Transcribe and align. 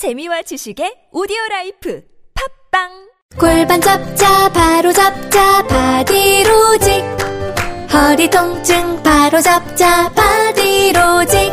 재미와 0.00 0.40
지식의 0.40 1.08
오디오 1.12 1.36
life. 1.50 2.00
팟빵! 2.32 2.88
골반 3.38 3.82
잡자 3.82 4.48
바로 4.48 4.90
잡자 4.94 5.62
바디로직. 5.66 7.04
허리 7.92 8.30
통증 8.30 9.02
바로 9.02 9.42
잡자 9.42 10.10
바디로직. 10.14 11.52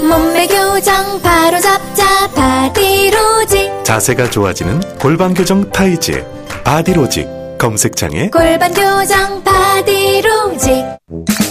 몸매 0.00 0.46
교정 0.46 1.20
바로 1.20 1.60
잡자 1.60 2.28
바디로직. 2.34 3.84
자세가 3.84 4.30
좋아지는 4.30 4.80
골반 4.98 5.34
교정 5.34 5.70
타이즈 5.70 6.24
바디로직 6.64 7.37
검색창에 7.58 8.30
골반 8.30 8.72
교정 8.72 9.42
바디로직 9.44 10.84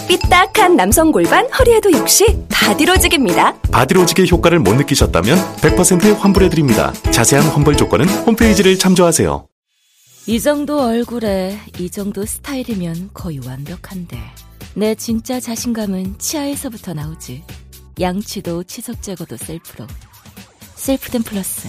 삐딱한 0.07 0.75
남성 0.75 1.11
골반 1.11 1.45
허리에도 1.51 1.91
역시 1.91 2.25
바디로직입니다. 2.49 3.59
바디로직의 3.71 4.29
효과를 4.31 4.59
못 4.59 4.73
느끼셨다면 4.75 5.37
100% 5.57 6.17
환불해드립니다. 6.17 6.93
자세한 7.11 7.45
환불 7.47 7.75
조건은 7.75 8.07
홈페이지를 8.07 8.79
참조하세요. 8.79 9.47
이 10.27 10.39
정도 10.39 10.81
얼굴에 10.81 11.57
이 11.79 11.89
정도 11.89 12.25
스타일이면 12.25 13.11
거의 13.13 13.39
완벽한데. 13.45 14.17
내 14.75 14.95
진짜 14.95 15.39
자신감은 15.39 16.15
치아에서부터 16.19 16.93
나오지. 16.93 17.43
양치도 17.99 18.63
치석 18.63 19.01
제거도 19.01 19.37
셀프로. 19.37 19.87
셀프덴 20.75 21.23
플러스. 21.23 21.67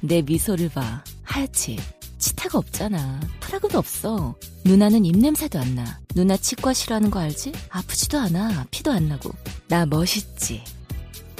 내 0.00 0.22
미소를 0.22 0.70
봐. 0.70 1.04
하얗지 1.22 1.78
치태가 2.24 2.56
없잖아. 2.56 3.20
프라그도 3.40 3.78
없어. 3.78 4.34
누나는 4.64 5.04
입냄새도 5.04 5.58
안 5.58 5.74
나. 5.74 6.00
누나 6.14 6.38
치과 6.38 6.72
싫어하는 6.72 7.10
거 7.10 7.20
알지? 7.20 7.52
아프지도 7.68 8.18
않아. 8.18 8.64
피도 8.70 8.90
안 8.90 9.08
나고. 9.08 9.30
나 9.68 9.84
멋있지. 9.84 10.64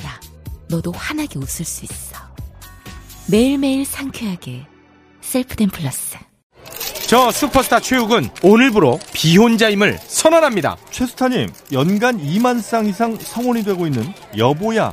야 0.05 0.20
너도 0.69 0.93
환하게 0.93 1.38
웃을 1.38 1.65
수 1.65 1.87
있어. 1.87 2.16
매일매일 3.29 3.87
상쾌하게. 3.87 4.66
셀프덴 5.23 5.70
플러스. 5.70 6.18
저 7.07 7.30
슈퍼스타 7.30 7.80
최욱은 7.80 8.29
오늘부로 8.43 8.98
비혼자임을 9.15 9.98
선언합니다. 10.07 10.76
최스타님, 10.91 11.48
연간 11.73 12.19
2만 12.19 12.60
쌍 12.60 12.87
이상 12.87 13.19
성혼이 13.18 13.65
되고 13.65 13.87
있는 13.87 14.13
여보야 14.37 14.93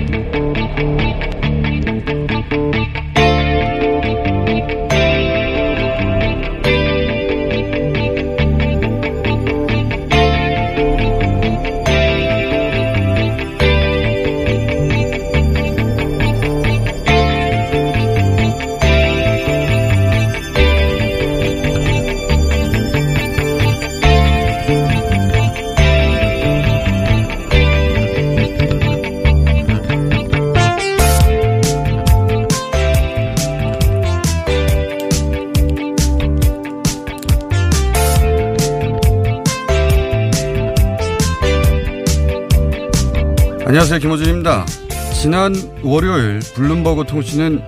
안녕하세요. 43.71 43.99
김호준입니다. 43.99 44.65
지난 45.13 45.53
월요일 45.81 46.39
블룸버그 46.55 47.05
통신은 47.05 47.61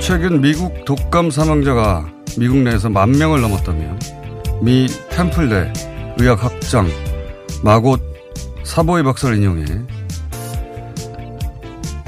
최근 0.00 0.40
미국 0.40 0.84
독감 0.84 1.30
사망자가 1.30 2.10
미국 2.36 2.56
내에서 2.56 2.90
만 2.90 3.12
명을 3.12 3.40
넘었다며 3.40 3.96
미 4.62 4.88
템플대 5.10 5.72
의학학장 6.18 6.88
마곳 7.62 8.02
사보이 8.64 9.04
박사를 9.04 9.36
인용해 9.36 9.64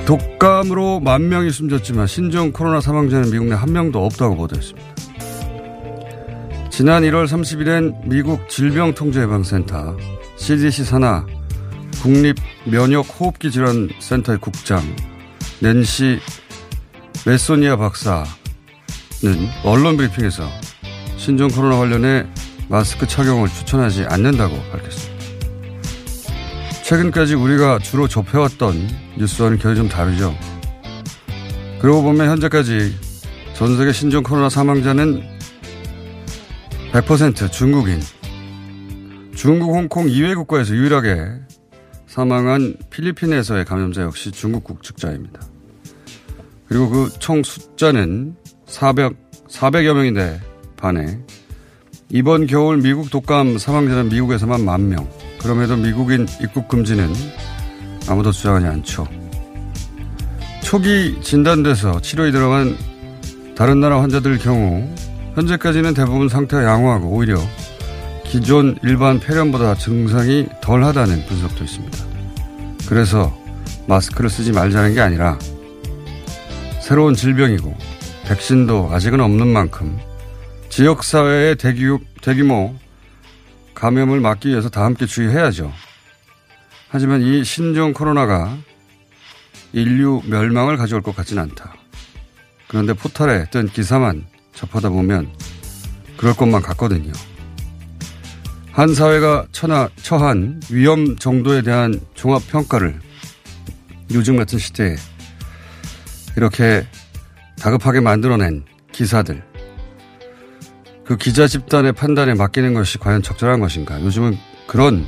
독감으로 0.07 0.99
만 0.99 1.29
명이 1.29 1.53
숨졌지만 1.53 2.09
신종 2.09 2.51
코로나 2.51 2.81
사망자는 2.81 3.31
미국 3.31 3.47
내 3.47 3.55
한 3.55 3.73
명도 3.73 4.05
없다고 4.05 4.35
보도했습니다. 4.35 4.89
지난 6.69 7.05
1월 7.05 7.27
30일엔 7.29 8.09
미국 8.09 8.49
질병통제예방센터 8.49 9.97
CDC 10.35 10.83
산하 10.83 11.25
국립 12.05 12.37
면역 12.65 13.07
호흡기 13.19 13.51
질환 13.51 13.89
센터의 13.99 14.39
국장 14.39 14.83
낸시 15.61 16.19
메소니아 17.25 17.77
박사는 17.77 18.27
언론 19.65 19.97
브리핑에서 19.97 20.47
신종 21.17 21.49
코로나 21.49 21.79
관련해 21.79 22.27
마스크 22.69 23.07
착용을 23.07 23.49
추천하지 23.49 24.05
않는다고 24.05 24.55
밝혔습니다. 24.71 25.25
최근까지 26.83 27.37
우리가 27.37 27.79
주로 27.79 28.07
접해왔던 28.07 28.87
뉴스와는 29.17 29.57
결이 29.57 29.75
좀 29.75 29.89
다르죠. 29.89 30.37
그러고 31.81 32.03
보면 32.03 32.29
현재까지 32.29 32.95
전 33.55 33.79
세계 33.79 33.93
신종 33.93 34.23
코로나 34.23 34.51
사망자는 34.51 35.23
100% 36.93 37.51
중국인, 37.51 37.99
중국, 39.35 39.75
홍콩 39.75 40.11
이외 40.11 40.35
국가에서 40.35 40.75
유일하게 40.75 41.45
사망한 42.15 42.77
필리핀에서의 42.91 43.65
감염자 43.65 44.03
역시 44.03 44.31
중국 44.31 44.63
국적자입니다. 44.63 45.41
그리고 46.69 46.89
그 46.89 47.09
총 47.19 47.43
숫자는 47.43 48.37
400, 48.67 49.15
400여 49.49 49.95
명인데 49.95 50.41
반해 50.77 51.19
이번 52.11 52.47
겨울 52.47 52.77
미국 52.77 53.11
독감 53.11 53.59
사망자는 53.59 54.11
미국에서만 54.11 54.65
만 54.65 54.89
명. 54.89 55.11
그럼에도 55.41 55.77
미국인 55.77 56.29
입국 56.41 56.69
금지는 56.69 57.13
아무도 58.09 58.31
주장하지 58.31 58.67
않죠. 58.67 59.09
초기 60.63 61.21
진단돼서 61.21 62.01
치료에 62.01 62.31
들어간 62.31 62.77
다른 63.57 63.81
나라 63.81 64.01
환자들 64.01 64.39
경우 64.39 64.89
현재까지는 65.35 65.95
대부분 65.95 66.29
상태가 66.29 66.63
양호하고 66.63 67.09
오히려 67.09 67.41
기존 68.25 68.77
일반 68.83 69.21
폐렴보다 69.21 69.77
증상이 69.77 70.49
덜 70.61 70.83
하다는 70.83 71.27
분석도 71.27 71.65
있습니다. 71.65 71.99
그래서 72.89 73.37
마스크를 73.87 74.29
쓰지 74.29 74.53
말자는 74.53 74.95
게 74.95 75.01
아니라 75.01 75.39
새로운 76.81 77.15
질병이고 77.15 77.75
백신도 78.27 78.91
아직은 78.93 79.21
없는 79.21 79.47
만큼 79.47 79.99
지역사회의 80.69 81.57
대규, 81.57 82.01
대규모 82.21 82.75
감염을 83.75 84.21
막기 84.21 84.49
위해서 84.49 84.69
다 84.69 84.85
함께 84.85 85.07
주의해야죠. 85.07 85.73
하지만 86.89 87.23
이 87.23 87.45
신종 87.45 87.93
코로나가 87.93 88.57
인류 89.73 90.23
멸망을 90.27 90.77
가져올 90.77 91.03
것 91.03 91.15
같지는 91.15 91.43
않다. 91.43 91.75
그런데 92.69 92.93
포털에 92.93 93.47
뜬 93.51 93.69
기사만 93.69 94.27
접하다 94.55 94.91
보면 94.91 95.33
그럴 96.17 96.35
것만 96.35 96.63
같거든요. 96.63 97.13
한 98.75 98.93
사회가 98.93 99.47
처나, 99.53 99.89
처한 100.03 100.61
위험 100.69 101.17
정도에 101.17 101.63
대한 101.63 102.01
종합평가를 102.15 102.99
요즘 104.13 104.37
같은 104.37 104.59
시대에 104.59 104.97
이렇게 106.37 106.85
다급하게 107.57 108.01
만들어낸 108.01 108.65
기사들, 108.91 109.45
그 111.07 111.17
기자 111.17 111.47
집단의 111.47 111.93
판단에 111.93 112.35
맡기는 112.35 112.75
것이 112.75 112.99
과연 112.99 113.23
적절한 113.23 113.61
것인가. 113.61 114.03
요즘은 114.03 114.37
그런 114.67 115.07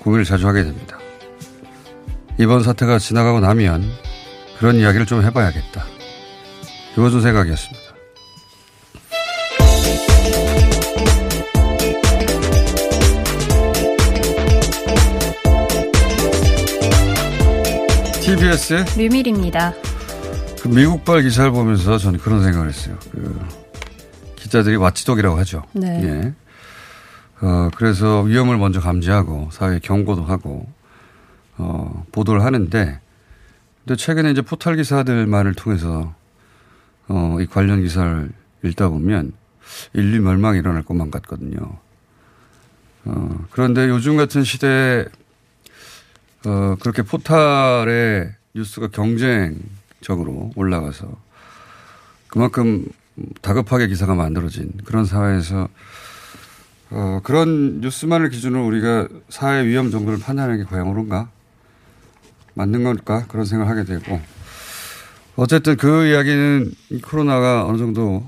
고민을 0.00 0.24
자주 0.24 0.48
하게 0.48 0.64
됩니다. 0.64 0.98
이번 2.40 2.64
사태가 2.64 2.98
지나가고 2.98 3.38
나면 3.38 3.88
그런 4.58 4.74
이야기를 4.74 5.06
좀 5.06 5.22
해봐야겠다. 5.22 5.84
이것은 6.94 7.20
생각이었습니다. 7.20 7.87
TBS 18.28 18.84
류밀입니다. 18.98 19.72
그 20.60 20.68
미국발 20.68 21.22
기사를 21.22 21.50
보면서 21.50 21.96
저는 21.96 22.18
그런 22.18 22.42
생각을 22.42 22.68
했어요. 22.68 22.98
그 23.10 23.40
기자들이 24.36 24.76
와치독이라고 24.76 25.38
하죠. 25.38 25.62
네. 25.72 26.02
예. 26.04 26.34
어, 27.40 27.70
그래서 27.74 28.20
위험을 28.20 28.58
먼저 28.58 28.80
감지하고 28.80 29.48
사회에 29.50 29.78
경고도 29.78 30.24
하고 30.24 30.70
어, 31.56 32.04
보도를 32.12 32.44
하는데 32.44 33.00
근데 33.86 33.96
최근에 33.96 34.32
이제 34.32 34.42
포털 34.42 34.76
기사들만을 34.76 35.54
통해서 35.54 36.14
어, 37.08 37.38
이 37.40 37.46
관련 37.46 37.80
기사를 37.80 38.30
읽다 38.62 38.90
보면 38.90 39.32
인류 39.94 40.20
멸망이 40.20 40.58
일어날 40.58 40.82
것만 40.82 41.10
같거든요. 41.10 41.78
어, 43.06 43.46
그런데 43.52 43.88
요즘 43.88 44.18
같은 44.18 44.44
시대에 44.44 45.06
어, 46.48 46.76
그렇게 46.80 47.02
포탈에 47.02 48.30
뉴스가 48.54 48.88
경쟁적으로 48.88 50.50
올라가서 50.56 51.06
그만큼 52.28 52.86
다급하게 53.42 53.88
기사가 53.88 54.14
만들어진 54.14 54.72
그런 54.86 55.04
사회에서 55.04 55.68
어, 56.90 57.20
그런 57.22 57.82
뉴스만을 57.82 58.30
기준으로 58.30 58.64
우리가 58.66 59.08
사회 59.28 59.66
위험 59.66 59.90
정도를 59.90 60.18
판단하는 60.18 60.56
게 60.56 60.64
과연 60.64 60.86
옳은가? 60.86 61.28
맞는 62.54 62.82
걸까? 62.82 63.26
그런 63.26 63.44
생각을 63.44 63.70
하게 63.70 63.84
되고 63.84 64.18
어쨌든 65.36 65.76
그 65.76 66.06
이야기는 66.06 66.72
이 66.90 67.00
코로나가 67.02 67.66
어느 67.66 67.76
정도 67.76 68.24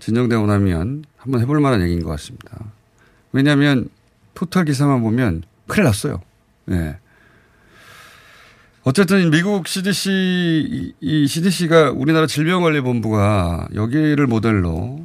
진정되고 0.00 0.46
나면 0.46 1.04
한번 1.16 1.40
해볼 1.42 1.60
만한 1.60 1.80
얘기인 1.82 2.02
것 2.02 2.10
같습니다. 2.10 2.58
왜냐하면 3.30 3.88
포털 4.34 4.64
기사만 4.64 5.00
보면 5.00 5.44
큰일 5.68 5.84
났어요. 5.84 6.20
예. 6.72 6.98
어쨌든 8.88 9.30
미국 9.30 9.66
CDC, 9.66 10.94
이 11.00 11.26
CDC가 11.26 11.90
우리나라 11.90 12.28
질병관리본부가 12.28 13.70
여기를 13.74 14.28
모델로 14.28 15.04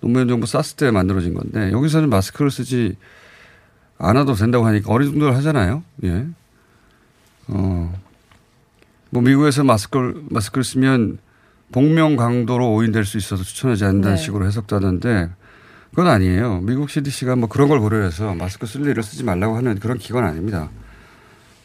노무현 0.00 0.26
정부 0.26 0.46
쌌을 0.46 0.74
때 0.78 0.90
만들어진 0.90 1.34
건데 1.34 1.70
여기서는 1.70 2.08
마스크를 2.08 2.50
쓰지 2.50 2.96
않아도 3.98 4.32
된다고 4.32 4.64
하니까 4.64 4.90
어리둥절 4.90 5.34
하잖아요. 5.34 5.82
예. 6.04 6.24
어. 7.48 7.94
뭐 9.10 9.22
미국에서 9.22 9.64
마스크를, 9.64 10.14
마스크를 10.30 10.64
쓰면 10.64 11.18
복명 11.72 12.16
강도로 12.16 12.72
오인될 12.72 13.04
수 13.04 13.18
있어서 13.18 13.44
추천하지 13.44 13.84
않는다는 13.84 14.16
네. 14.16 14.22
식으로 14.22 14.46
해석도 14.46 14.76
하는데 14.76 15.28
그건 15.90 16.06
아니에요. 16.06 16.62
미국 16.62 16.88
CDC가 16.88 17.36
뭐 17.36 17.50
그런 17.50 17.68
걸 17.68 17.80
고려해서 17.80 18.34
마스크 18.34 18.66
쓸 18.66 18.86
일을 18.86 19.02
쓰지 19.02 19.24
말라고 19.24 19.58
하는 19.58 19.78
그런 19.78 19.98
기관 19.98 20.24
아닙니다. 20.24 20.70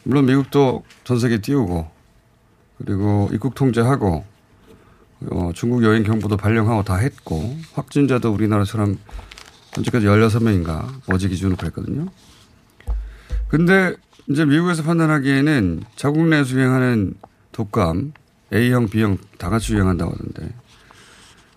물론 0.06 0.26
미국도 0.26 0.84
전 1.02 1.18
세계 1.18 1.40
띄우고 1.40 1.90
그리고 2.78 3.28
입국 3.32 3.56
통제하고 3.56 4.24
어, 5.32 5.50
중국 5.52 5.82
여행 5.82 6.04
경보도 6.04 6.36
발령하고 6.36 6.84
다 6.84 6.94
했고 6.94 7.56
확진자도 7.72 8.32
우리나라 8.32 8.64
사람 8.64 8.98
현재까지 9.74 10.06
16명인가 10.06 11.00
어제 11.08 11.28
기준으로 11.28 11.56
그랬거든요. 11.56 12.06
근데 13.48 13.96
이제 14.30 14.44
미국에서 14.44 14.84
판단하기에는 14.84 15.82
자국 15.96 16.24
내에서 16.28 16.54
유행하는 16.54 17.14
독감 17.50 18.12
A형, 18.54 18.88
B형 18.88 19.18
다 19.38 19.50
같이 19.50 19.74
유행한다고 19.74 20.12
하던데 20.12 20.54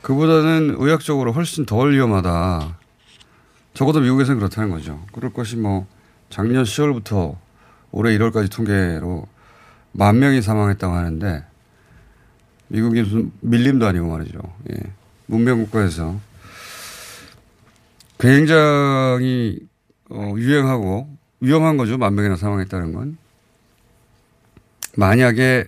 그보다는 0.02 0.76
의학적으로 0.80 1.34
훨씬 1.34 1.68
덜 1.68 1.94
위험하다. 1.94 2.80
적어도 3.76 4.00
미국에서는 4.00 4.40
그렇다는 4.40 4.72
거죠. 4.72 5.06
그럴 5.12 5.32
것이 5.32 5.56
뭐 5.56 5.86
작년 6.32 6.64
10월부터 6.64 7.38
올해 7.92 8.18
1월까지 8.18 8.52
통계로 8.52 9.28
만 9.92 10.20
명이 10.20 10.42
사망했다고 10.42 10.94
하는데 10.94 11.44
미국이 12.68 13.02
무슨 13.02 13.32
밀림도 13.42 13.88
아니고 13.88 14.08
말이죠. 14.08 14.40
예. 14.72 14.76
문명 15.26 15.64
국가에서 15.64 16.20
굉장히 18.20 19.60
어, 20.10 20.34
유행하고 20.38 21.10
위험한 21.40 21.78
거죠. 21.78 21.98
만 21.98 22.16
명이나 22.16 22.36
사망했다는 22.36 22.94
건. 22.94 23.18
만약에 24.96 25.68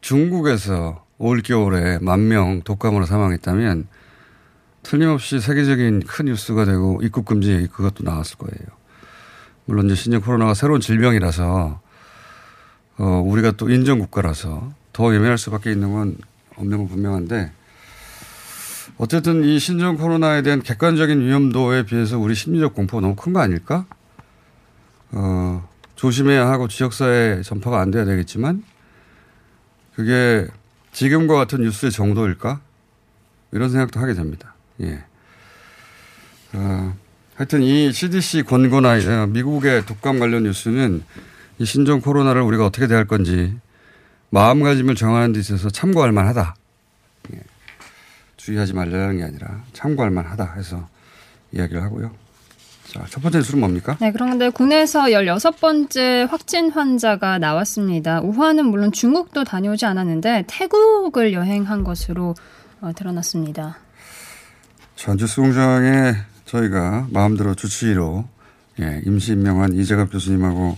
중국에서 0.00 1.04
올 1.18 1.42
겨울에 1.42 1.98
만 2.00 2.28
명 2.28 2.62
독감으로 2.62 3.06
사망했다면 3.06 3.86
틀림없이 4.82 5.40
세계적인 5.40 6.04
큰 6.06 6.26
뉴스가 6.26 6.64
되고 6.64 7.00
입국 7.02 7.24
금지 7.24 7.68
그것도 7.72 8.04
나왔을 8.04 8.38
거예요. 8.38 8.77
물론 9.68 9.84
이제 9.84 9.94
신종 9.94 10.22
코로나가 10.22 10.54
새로운 10.54 10.80
질병이라서 10.80 11.80
어, 12.96 13.04
우리가 13.04 13.50
또 13.52 13.68
인정 13.68 13.98
국가라서 13.98 14.72
더 14.94 15.14
예민할 15.14 15.36
수밖에 15.36 15.70
있는 15.70 15.92
건 15.92 16.16
없는 16.56 16.78
건 16.78 16.88
분명한데 16.88 17.52
어쨌든 18.96 19.44
이 19.44 19.58
신종 19.58 19.98
코로나에 19.98 20.40
대한 20.40 20.62
객관적인 20.62 21.20
위험도에 21.20 21.84
비해서 21.84 22.18
우리 22.18 22.34
심리적 22.34 22.74
공포가 22.74 23.02
너무 23.02 23.14
큰 23.14 23.34
거 23.34 23.40
아닐까? 23.40 23.84
어, 25.12 25.68
조심해야 25.96 26.48
하고 26.48 26.66
지역사회 26.66 27.42
전파가 27.42 27.78
안 27.80 27.90
돼야 27.90 28.06
되겠지만 28.06 28.64
그게 29.94 30.46
지금과 30.92 31.34
같은 31.34 31.60
뉴스의 31.60 31.92
정도일까? 31.92 32.60
이런 33.52 33.68
생각도 33.68 34.00
하게 34.00 34.14
됩니다. 34.14 34.54
예. 34.80 35.04
어, 36.54 36.96
하여튼 37.38 37.62
이 37.62 37.92
CDC 37.92 38.42
권고나 38.42 38.94
어, 38.94 39.26
미국의 39.28 39.86
독감 39.86 40.18
관련 40.18 40.42
뉴스는 40.42 41.04
이 41.60 41.64
신종 41.64 42.00
코로나를 42.00 42.42
우리가 42.42 42.66
어떻게 42.66 42.88
대할 42.88 43.06
건지 43.06 43.56
마음가짐을 44.30 44.96
정하는 44.96 45.32
데 45.32 45.38
있어서 45.38 45.70
참고할 45.70 46.10
만하다. 46.10 46.56
예. 47.34 47.40
주의하지 48.36 48.74
말라는 48.74 49.18
게 49.18 49.22
아니라 49.22 49.62
참고할 49.72 50.10
만하다 50.10 50.54
해서 50.56 50.88
이야기를 51.52 51.80
하고요. 51.80 52.10
자, 52.86 53.04
첫 53.08 53.22
번째 53.22 53.38
뉴스는 53.38 53.60
뭡니까? 53.60 53.96
네, 54.00 54.10
그런데 54.10 54.50
국내에서 54.50 55.02
16번째 55.04 56.28
확진 56.28 56.72
환자가 56.72 57.38
나왔습니다. 57.38 58.20
우한은 58.20 58.66
물론 58.66 58.90
중국도 58.90 59.44
다녀오지 59.44 59.86
않았는데 59.86 60.46
태국을 60.48 61.32
여행한 61.34 61.84
것으로 61.84 62.34
어, 62.80 62.90
드러났습니다. 62.96 63.78
전주스 64.96 65.40
공장에 65.40 66.16
저희가 66.48 67.06
마음대로 67.10 67.54
주치의로 67.54 68.26
예, 68.80 69.02
임시 69.04 69.32
임명한 69.32 69.74
이재갑 69.74 70.10
교수님하고 70.10 70.76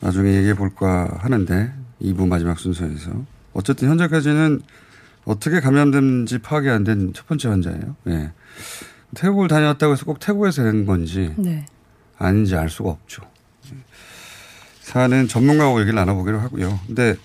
나중에 0.00 0.34
얘기해 0.34 0.54
볼까 0.54 1.16
하는데 1.20 1.72
2부 2.02 2.28
마지막 2.28 2.58
순서에서 2.58 3.10
어쨌든 3.52 3.88
현재까지는 3.88 4.60
어떻게 5.24 5.60
감염된지 5.60 6.38
파악이 6.38 6.68
안 6.68 6.84
된 6.84 7.12
첫 7.14 7.26
번째 7.26 7.48
환자예요. 7.48 7.96
예. 8.08 8.32
태국을 9.14 9.48
다녀왔다고 9.48 9.92
해서 9.94 10.04
꼭 10.04 10.20
태국에서 10.20 10.62
된 10.62 10.84
건지 10.86 11.34
네. 11.38 11.64
아닌지 12.18 12.54
알 12.54 12.68
수가 12.68 12.90
없죠. 12.90 13.22
사안은 14.82 15.26
전문가하고 15.26 15.80
얘기를 15.80 15.96
나눠보기로 15.96 16.38
하고요. 16.38 16.78
근데 16.86 17.16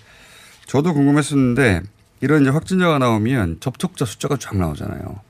저도 0.66 0.94
궁금했었는데 0.94 1.82
이런 2.20 2.42
이제 2.42 2.50
확진자가 2.50 2.98
나오면 2.98 3.58
접촉자 3.60 4.04
숫자가 4.04 4.36
쫙 4.38 4.56
나오잖아요. 4.56 5.20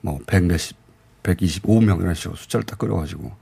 뭐, 0.00 0.18
100 0.26 0.44
몇십, 0.44 0.76
125명 1.22 2.00
이런 2.00 2.14
식으로 2.14 2.36
숫자를 2.36 2.64
딱 2.64 2.78
끌어가지고. 2.78 3.32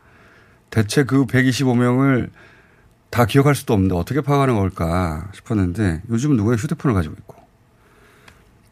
대체 0.70 1.04
그 1.04 1.26
125명을 1.26 2.30
다 3.10 3.24
기억할 3.24 3.54
수도 3.54 3.74
없는데 3.74 3.94
어떻게 3.94 4.20
파악하는 4.20 4.54
걸까 4.54 5.30
싶었는데 5.34 6.02
요즘은 6.10 6.36
누구의 6.36 6.58
휴대폰을 6.58 6.94
가지고 6.94 7.14
있고 7.18 7.36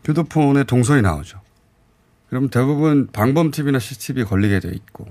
휴대폰에 0.05 0.65
동선이 0.65 1.03
나오죠. 1.03 1.41
그럼 2.29 2.51
대부분 2.51 3.09
방범TV나 3.13 3.79
CCTV에 3.79 4.25
걸리게 4.25 4.61
돼 4.61 4.71
있고 4.71 5.07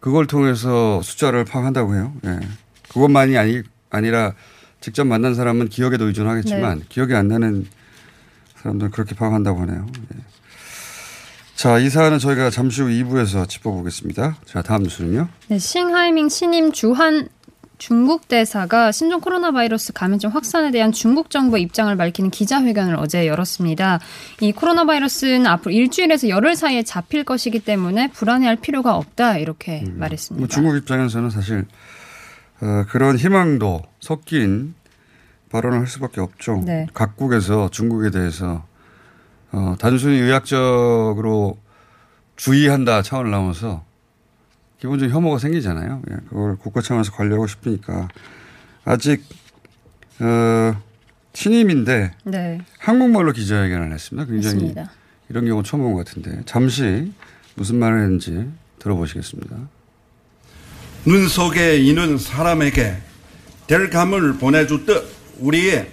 그걸 0.00 0.26
통해서 0.26 1.00
숫자를 1.00 1.44
파악한다고 1.44 1.94
해요. 1.94 2.12
예. 2.24 2.40
그것만이 2.88 3.38
아니, 3.38 3.62
아니라 3.88 4.34
직접 4.80 5.04
만난 5.04 5.34
사람은 5.34 5.68
기억에도 5.68 6.06
의존하겠지만 6.06 6.80
네. 6.80 6.84
기억이 6.88 7.14
안 7.14 7.28
나는 7.28 7.66
사람들은 8.56 8.90
그렇게 8.90 9.14
파악한다고 9.14 9.60
하네요. 9.60 9.86
예. 10.14 10.31
자, 11.54 11.78
이 11.78 11.88
사안은 11.88 12.18
저희가 12.18 12.50
잠시 12.50 12.82
후 12.82 12.88
2부에서 12.88 13.48
짚어보겠습니다. 13.48 14.36
자, 14.44 14.62
다음 14.62 14.82
뉴스는요. 14.82 15.28
네, 15.48 15.58
싱하이밍 15.58 16.28
신임 16.28 16.72
주한 16.72 17.28
중국 17.78 18.28
대사가 18.28 18.92
신종 18.92 19.20
코로나 19.20 19.50
바이러스 19.50 19.92
감염증 19.92 20.30
확산에 20.30 20.70
대한 20.70 20.92
중국 20.92 21.30
정부의 21.30 21.64
입장을 21.64 21.94
밝히는 21.96 22.30
기자회견을 22.30 22.94
어제 22.96 23.26
열었습니다. 23.26 23.98
이 24.40 24.52
코로나 24.52 24.84
바이러스는 24.84 25.46
앞으로 25.46 25.72
일주일에서 25.72 26.28
열흘 26.28 26.54
사이에 26.54 26.84
잡힐 26.84 27.24
것이기 27.24 27.58
때문에 27.58 28.12
불안해할 28.12 28.56
필요가 28.56 28.94
없다 28.96 29.38
이렇게 29.38 29.84
말했습니다. 29.96 30.40
뭐 30.40 30.46
중국 30.46 30.76
입장에서는 30.76 31.30
사실 31.30 31.66
어, 32.60 32.84
그런 32.88 33.16
희망도 33.18 33.82
섞인 33.98 34.74
발언을 35.50 35.80
할 35.80 35.86
수밖에 35.88 36.20
없죠. 36.20 36.62
네. 36.64 36.86
각국에서 36.94 37.68
중국에 37.70 38.10
대해서 38.10 38.64
어, 39.52 39.76
단순히 39.78 40.16
의학적으로 40.18 41.58
주의한다 42.36 43.02
차원을 43.02 43.30
넘어서 43.30 43.84
기본적인 44.80 45.14
혐오가 45.14 45.38
생기잖아요. 45.38 46.02
예, 46.10 46.16
그걸 46.28 46.56
국가 46.56 46.80
차원에서 46.80 47.12
관리하고 47.12 47.46
싶으니까 47.46 48.08
아직 48.84 49.22
어, 50.20 50.74
신임인데 51.34 52.12
네. 52.24 52.60
한국말로 52.78 53.32
기자회견을 53.32 53.92
했습니다. 53.92 54.26
굉장히 54.30 54.54
맞습니다. 54.56 54.90
이런 55.28 55.46
경우 55.46 55.62
처음 55.62 55.82
본 55.82 55.92
것 55.94 56.04
같은데 56.04 56.42
잠시 56.46 57.12
무슨 57.54 57.76
말을 57.76 58.02
했는지 58.02 58.48
들어보시겠습니다. 58.80 59.56
눈 61.04 61.28
속에 61.28 61.76
있는 61.78 62.18
사람에게 62.18 62.96
될 63.66 63.90
감을 63.90 64.38
보내주듯 64.38 65.04
우리의 65.40 65.90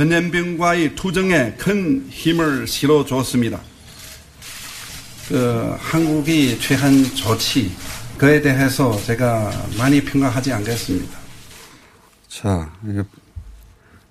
전염병과의 0.00 0.94
투쟁에 0.94 1.52
큰 1.58 2.06
힘을 2.08 2.66
실어주었습니다. 2.66 3.60
그 5.28 5.76
한국이 5.78 6.58
취한 6.58 7.04
조치 7.14 7.70
그에 8.16 8.40
대해서 8.40 8.96
제가 8.96 9.52
많이 9.76 10.02
평가하지 10.02 10.54
않겠습니다. 10.54 11.18
자, 12.28 12.72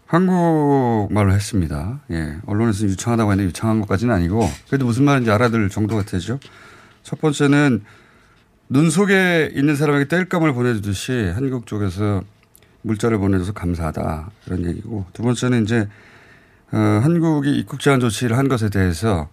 한국말로 0.05 1.33
했습니다. 1.33 2.01
예. 2.11 2.37
언론에서 2.45 2.85
유창하다고 2.85 3.31
했는데 3.31 3.47
유창한 3.49 3.81
것까지는 3.81 4.13
아니고 4.13 4.47
그래도 4.67 4.85
무슨 4.85 5.05
말인지 5.05 5.31
알아들 5.31 5.69
정도가 5.69 6.03
되죠. 6.03 6.39
첫 7.01 7.19
번째는 7.19 7.83
눈 8.67 8.91
속에 8.91 9.53
있는 9.55 9.75
사람에게 9.75 10.07
땔감을 10.07 10.53
보내주듯이 10.53 11.31
한국 11.33 11.65
쪽에서 11.65 12.21
물자를 12.81 13.17
보내줘서 13.17 13.53
감사하다. 13.53 14.31
그런 14.45 14.65
얘기고 14.65 15.05
두 15.13 15.23
번째는 15.23 15.63
이제 15.63 15.87
어, 16.71 16.77
한국이 16.77 17.57
입국 17.57 17.79
제한 17.79 17.99
조치를 17.99 18.37
한 18.37 18.47
것에 18.47 18.69
대해서 18.69 19.29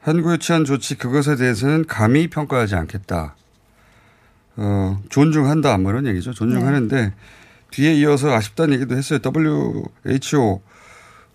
한국이 0.00 0.38
취한 0.38 0.64
조치 0.64 0.96
그것에 0.96 1.36
대해서는 1.36 1.86
감히 1.86 2.28
평가하지 2.28 2.76
않겠다. 2.76 3.34
어, 4.56 5.00
존중한다. 5.08 5.76
뭐 5.78 5.90
이런 5.90 6.06
얘기죠. 6.06 6.32
존중하는데 6.32 7.12
뒤에 7.72 7.94
이어서 7.96 8.32
아쉽다는 8.32 8.74
얘기도 8.74 8.96
했어요. 8.96 9.18
WHO 9.24 10.62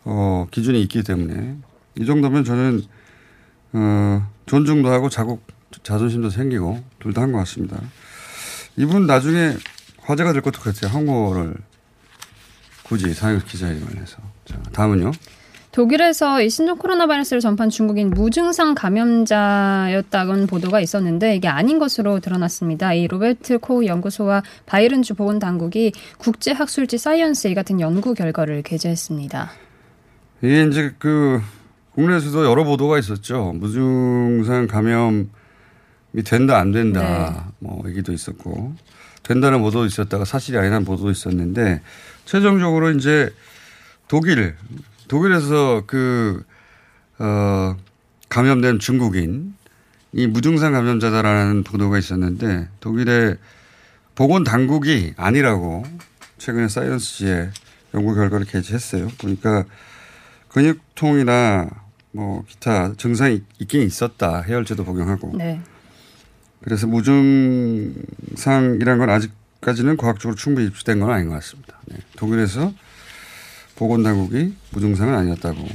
어, 0.05 0.47
기준이 0.51 0.81
있기 0.83 1.03
때문에 1.03 1.57
이 1.99 2.05
정도면 2.05 2.43
저는 2.43 2.81
어, 3.73 4.27
존중도 4.45 4.89
하고 4.89 5.09
자국 5.09 5.43
자존심도 5.83 6.29
생기고 6.29 6.83
둘 6.99 7.13
다 7.13 7.21
한 7.21 7.31
것 7.31 7.39
같습니다. 7.39 7.79
이분 8.77 9.05
나중에 9.05 9.55
화제가 10.11 10.33
될 10.33 10.41
것도 10.41 10.59
같아요. 10.61 10.91
한국어를 10.91 11.53
굳이 12.83 13.13
상역 13.13 13.45
기자회견을 13.45 14.01
해서. 14.01 14.17
자, 14.45 14.61
다음은요. 14.73 15.11
독일에서 15.71 16.41
이 16.41 16.49
신종 16.49 16.77
코로나 16.77 17.07
바이러스를 17.07 17.39
전파한 17.39 17.69
중국인 17.69 18.09
무증상 18.09 18.75
감염자였다는 18.75 20.47
보도가 20.47 20.81
있었는데 20.81 21.37
이게 21.37 21.47
아닌 21.47 21.79
것으로 21.79 22.19
드러났습니다. 22.19 22.93
이 22.93 23.07
로베르트 23.07 23.59
코흐 23.59 23.85
연구소와 23.85 24.43
바이에른주 24.65 25.15
보건 25.15 25.39
당국이 25.39 25.93
국제 26.17 26.51
학술지 26.51 26.97
사이언스에 26.97 27.53
같은 27.53 27.79
연구 27.79 28.13
결과를 28.13 28.63
게재했습니다. 28.63 29.49
이게 30.41 30.63
이제 30.65 30.93
그 30.99 31.41
국내에서도 31.95 32.43
여러 32.43 32.65
보도가 32.65 32.99
있었죠. 32.99 33.53
무증상 33.55 34.67
감염이 34.67 35.27
된다 36.25 36.57
안 36.57 36.73
된다 36.73 37.53
뭐 37.59 37.81
얘기도 37.87 38.11
있었고 38.11 38.73
된다는 39.23 39.61
보도도 39.61 39.85
있었다가 39.85 40.25
사실이 40.25 40.57
아니라는 40.57 40.85
보도도 40.85 41.11
있었는데 41.11 41.81
최종적으로 42.25 42.91
이제 42.91 43.33
독일 44.07 44.55
독일에서 45.11 45.83
그, 45.87 46.41
어, 47.19 47.75
감염된 48.29 48.79
중국인, 48.79 49.53
이 50.13 50.25
무증상 50.25 50.71
감염자다라는 50.71 51.63
보도가 51.63 51.97
있었는데 51.97 52.69
독일의 52.79 53.35
보건 54.15 54.45
당국이 54.45 55.13
아니라고 55.17 55.83
최근에 56.37 56.69
사이언스지에 56.69 57.49
연구 57.93 58.15
결과를 58.15 58.45
게재했어요. 58.45 59.09
보니까 59.17 59.65
근육통이나 60.47 61.69
뭐 62.13 62.45
기타 62.47 62.93
증상이 62.95 63.43
있긴 63.59 63.81
있었다. 63.81 64.41
해열제도 64.43 64.85
복용하고. 64.85 65.33
네. 65.37 65.61
그래서 66.63 66.87
무증상이라는 66.87 68.99
건 68.99 69.09
아직까지는 69.09 69.97
과학적으로 69.97 70.35
충분히 70.35 70.67
입증된 70.67 70.99
건 70.99 71.09
아닌 71.11 71.29
것 71.29 71.35
같습니다. 71.35 71.79
네. 71.85 71.97
독일에서 72.15 72.73
보건당국이 73.75 74.53
무증상은 74.71 75.15
아니었다고 75.15 75.67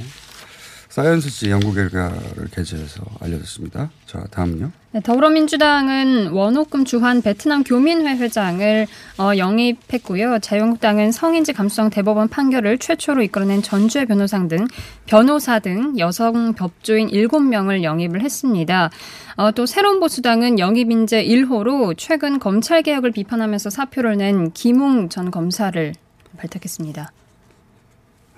사이언스 0.96 1.28
지 1.28 1.50
연구 1.50 1.74
결과를 1.74 2.48
게재해서 2.50 3.04
알려졌습니다. 3.20 3.90
자, 4.06 4.24
다음은요. 4.30 4.72
네, 4.92 5.00
더불어민주당은 5.02 6.28
원호금 6.28 6.86
주한 6.86 7.20
베트남 7.20 7.64
교민회 7.64 8.16
회장을 8.16 8.86
어, 9.18 9.36
영입했고요. 9.36 10.38
자유한국당은 10.38 11.12
성인지 11.12 11.52
감수성 11.52 11.90
대법원 11.90 12.28
판결을 12.28 12.78
최초로 12.78 13.22
이끌어낸 13.24 13.60
전주의 13.60 14.06
변호사 14.06 14.48
등 14.48 14.66
변호사 15.04 15.58
등 15.58 15.98
여성 15.98 16.54
법조인 16.54 17.08
7명을 17.08 17.82
영입을 17.82 18.22
했습니다. 18.22 18.88
어, 19.36 19.50
또 19.50 19.66
새로운 19.66 20.00
보수당은 20.00 20.58
영입 20.58 20.90
인재 20.90 21.22
1호로 21.22 21.92
최근 21.98 22.38
검찰 22.38 22.82
개혁을 22.82 23.10
비판하면서 23.10 23.68
사표를 23.68 24.16
낸 24.16 24.50
김웅 24.52 25.10
전 25.10 25.30
검사를 25.30 25.92
발탁했습니다. 26.38 27.12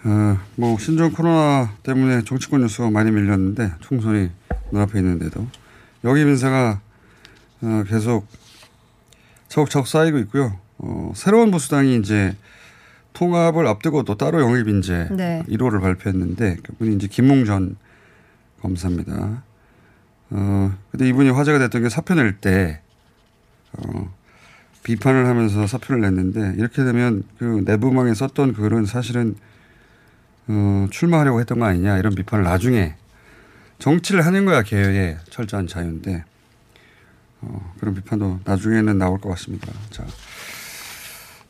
어, 0.05 0.39
뭐 0.57 0.79
신종 0.79 1.11
코로나 1.13 1.73
때문에 1.83 2.23
정치권 2.23 2.61
뉴스가 2.61 2.91
많이 2.91 3.11
밀렸는데 3.11 3.73
총선이 3.81 4.31
눈앞에 4.71 4.99
있는데도 5.01 5.47
여기 6.05 6.25
민사가 6.25 6.81
어, 7.63 7.85
계속 7.89 8.27
차곡차곡 9.49 9.87
쌓이고 9.87 10.19
있고요. 10.19 10.59
어, 10.79 11.13
새로운 11.15 11.51
보수당이 11.51 11.97
이제 11.97 12.37
통합을 13.13 13.67
앞두고 13.67 14.05
또 14.05 14.17
따로 14.17 14.41
영입 14.41 14.69
인재 14.69 15.09
네. 15.11 15.43
1호를 15.49 15.81
발표했는데 15.81 16.59
그분이 16.63 16.95
이제 16.95 17.09
김웅 17.09 17.45
전 17.45 17.77
검사입니다. 18.61 19.43
어, 20.31 20.73
근데 20.91 21.09
이분이 21.09 21.31
화제가 21.31 21.59
됐던 21.59 21.83
게 21.83 21.89
사표 21.89 22.15
낼 22.15 22.37
때, 22.37 22.81
어, 23.73 24.13
비판을 24.83 25.27
하면서 25.27 25.67
사표를 25.67 26.03
냈는데 26.03 26.55
이렇게 26.57 26.85
되면 26.85 27.25
그 27.39 27.63
내부망에 27.65 28.15
썼던 28.15 28.55
글은 28.55 28.87
사실은 28.87 29.35
어, 30.49 30.87
출마하려고 30.91 31.41
했던 31.41 31.59
거 31.59 31.67
아니냐 31.67 31.99
이런 31.99 32.15
비판을 32.15 32.45
나중에 32.45 32.95
정치를 33.79 34.25
하는 34.27 34.45
거야 34.45 34.63
개혁의 34.63 35.19
철저한 35.31 35.67
자유인데 35.67 36.25
어, 37.41 37.75
그런 37.79 37.95
비판도 37.95 38.41
나중에는 38.45 38.99
나올 38.99 39.21
것 39.21 39.29
같습니다. 39.31 39.73
자, 39.91 40.05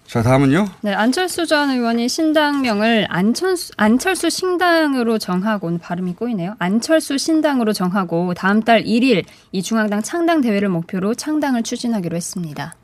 자 0.07 0.23
다음은요. 0.23 0.69
네, 0.83 0.93
안철수 0.93 1.47
전 1.47 1.71
의원이 1.71 2.09
신당명을 2.09 3.07
안철수, 3.09 3.73
안철수 3.76 4.31
신당으로 4.31 5.19
정하고 5.19 5.78
발음이 5.78 6.14
꼬이네요. 6.14 6.57
안철수 6.59 7.17
신당으로 7.17 7.73
정하고 7.73 8.35
다음 8.35 8.62
달 8.62 8.83
1일 8.83 9.25
이 9.52 9.62
중앙당 9.62 10.02
창당 10.02 10.40
대회를 10.40 10.69
목표로 10.69 11.14
창당을 11.14 11.62
추진하기로 11.62 12.17
했습니다. 12.17 12.75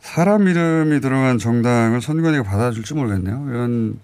사람 0.00 0.46
이름이 0.46 1.00
들어간 1.00 1.38
정당을 1.38 2.00
선관위가 2.00 2.44
받아줄지 2.44 2.94
모르겠네요. 2.94 3.46
이런 3.48 3.98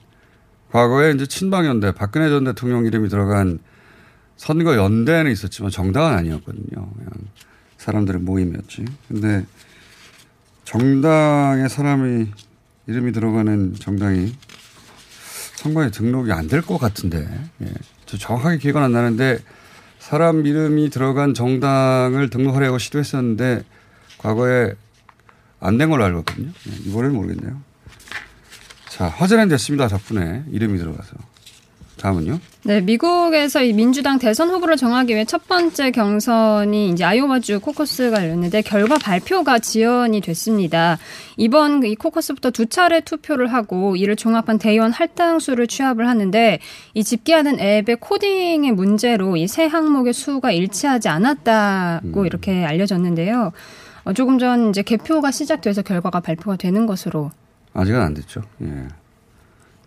과거에 0.73 1.12
이제 1.12 1.26
친박연대 1.26 1.93
박근혜 1.93 2.31
전 2.31 2.45
대통령 2.45 2.87
이름이 2.87 3.09
들어간 3.11 3.59
선거 4.37 4.75
연대는 4.75 5.31
있었지만 5.31 5.71
정당은 5.71 6.17
아니었거든요. 6.17 6.64
그냥 6.71 7.11
사람들의 7.76 8.23
모임이었지. 8.23 8.85
근데 9.09 9.45
정당에 10.64 11.69
사람이 11.69 12.26
이름이 12.87 13.12
들어가는 13.12 13.75
정당이 13.75 14.33
선거에 15.57 15.91
등록이 15.91 16.33
안 16.33 16.49
될 16.49 16.62
것 16.62 16.79
같은데, 16.79 17.29
예. 17.62 17.67
저 18.07 18.17
정확하게 18.17 18.59
기억은 18.59 18.83
안 18.83 18.93
나는데 18.93 19.38
사람 19.99 20.45
이름이 20.47 20.91
들어간 20.91 21.35
정당을 21.35 22.31
등록하려고 22.31 22.79
시도했었는데 22.79 23.62
과거에 24.19 24.73
안 25.61 25.79
된 25.79 25.91
걸로 25.91 26.05
알고 26.05 26.21
있거든요. 26.21 26.49
예. 26.49 26.73
이번에는 26.88 27.14
모르겠네요. 27.14 27.61
자, 29.02 29.09
화제는 29.09 29.49
됐습니다. 29.49 29.88
덕분에 29.88 30.44
이름이 30.52 30.78
들어가서. 30.78 31.16
다음은요? 32.00 32.38
네, 32.62 32.80
미국에서 32.80 33.61
이 33.61 33.73
민주당 33.73 34.21
대선 34.21 34.49
후보를 34.50 34.76
정하기 34.76 35.12
위해 35.12 35.25
첫 35.25 35.49
번째 35.49 35.90
경선이 35.90 36.90
이제 36.90 37.02
아이오와주 37.02 37.59
코커스가 37.59 38.23
열렸는데 38.23 38.62
결과 38.62 38.99
발표가 38.99 39.59
지연이 39.59 40.21
됐습니다. 40.21 40.99
이번 41.37 41.82
이 41.82 41.97
코커스부터 41.97 42.52
두 42.52 42.66
차례 42.66 43.00
투표를 43.00 43.52
하고 43.52 43.97
이를 43.97 44.14
종합한 44.14 44.61
대의원 44.61 44.92
할당수를 44.92 45.66
취합을 45.66 46.06
하는데 46.06 46.61
이 46.94 47.02
집계하는 47.02 47.59
앱의 47.59 47.97
코딩의 47.99 48.71
문제로 48.71 49.37
이 49.37 49.49
세 49.49 49.66
항목의 49.66 50.12
수가 50.12 50.52
일치하지 50.52 51.09
않았다고 51.09 52.25
이렇게 52.25 52.64
알려졌는데요. 52.64 53.50
어, 54.04 54.12
조금 54.12 54.38
전 54.38 54.71
이제 54.71 54.82
개표가 54.82 55.32
시작돼서 55.32 55.82
결과가 55.82 56.21
발표가 56.21 56.56
되는 56.56 56.87
것으로 56.87 57.32
아직은 57.75 58.00
안 58.00 58.14
됐죠. 58.14 58.43
예. 58.62 58.88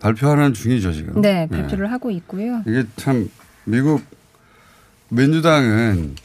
발표하는 0.00 0.52
중이죠, 0.52 0.92
지금. 0.92 1.20
네, 1.20 1.48
예. 1.50 1.56
발표를 1.56 1.90
하고 1.90 2.10
있고요. 2.10 2.62
이게 2.66 2.84
참 2.96 3.30
미국 3.64 4.02
민주당은 5.08 6.16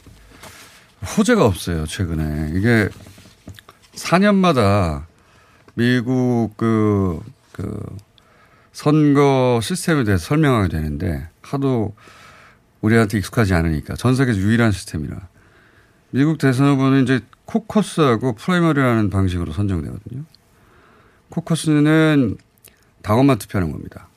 호재가 1.18 1.46
없어요, 1.46 1.86
최근에. 1.86 2.52
이게 2.56 2.90
4년마다 3.94 5.04
미국 5.76 6.56
그 6.58 7.20
그 7.52 7.80
선거 8.72 9.60
시스템에 9.62 10.04
대해서 10.04 10.26
설명하게 10.26 10.70
되는데 10.70 11.28
하도 11.42 11.94
우리한테 12.82 13.18
익숙하지 13.18 13.54
않으니까 13.54 13.96
전 13.96 14.16
세계에서 14.16 14.40
유일한 14.40 14.72
시스템이라 14.72 15.18
미국 16.12 16.38
대선 16.38 16.68
후보는 16.68 17.04
이제 17.04 17.20
코커스하고 17.46 18.34
프라이머리라는 18.36 19.10
방식으로 19.10 19.52
선정되거든요. 19.52 20.24
코커스는 21.32 22.38
당원만 23.02 23.40
투표하는 23.40 23.72
겁니다. 23.72 24.08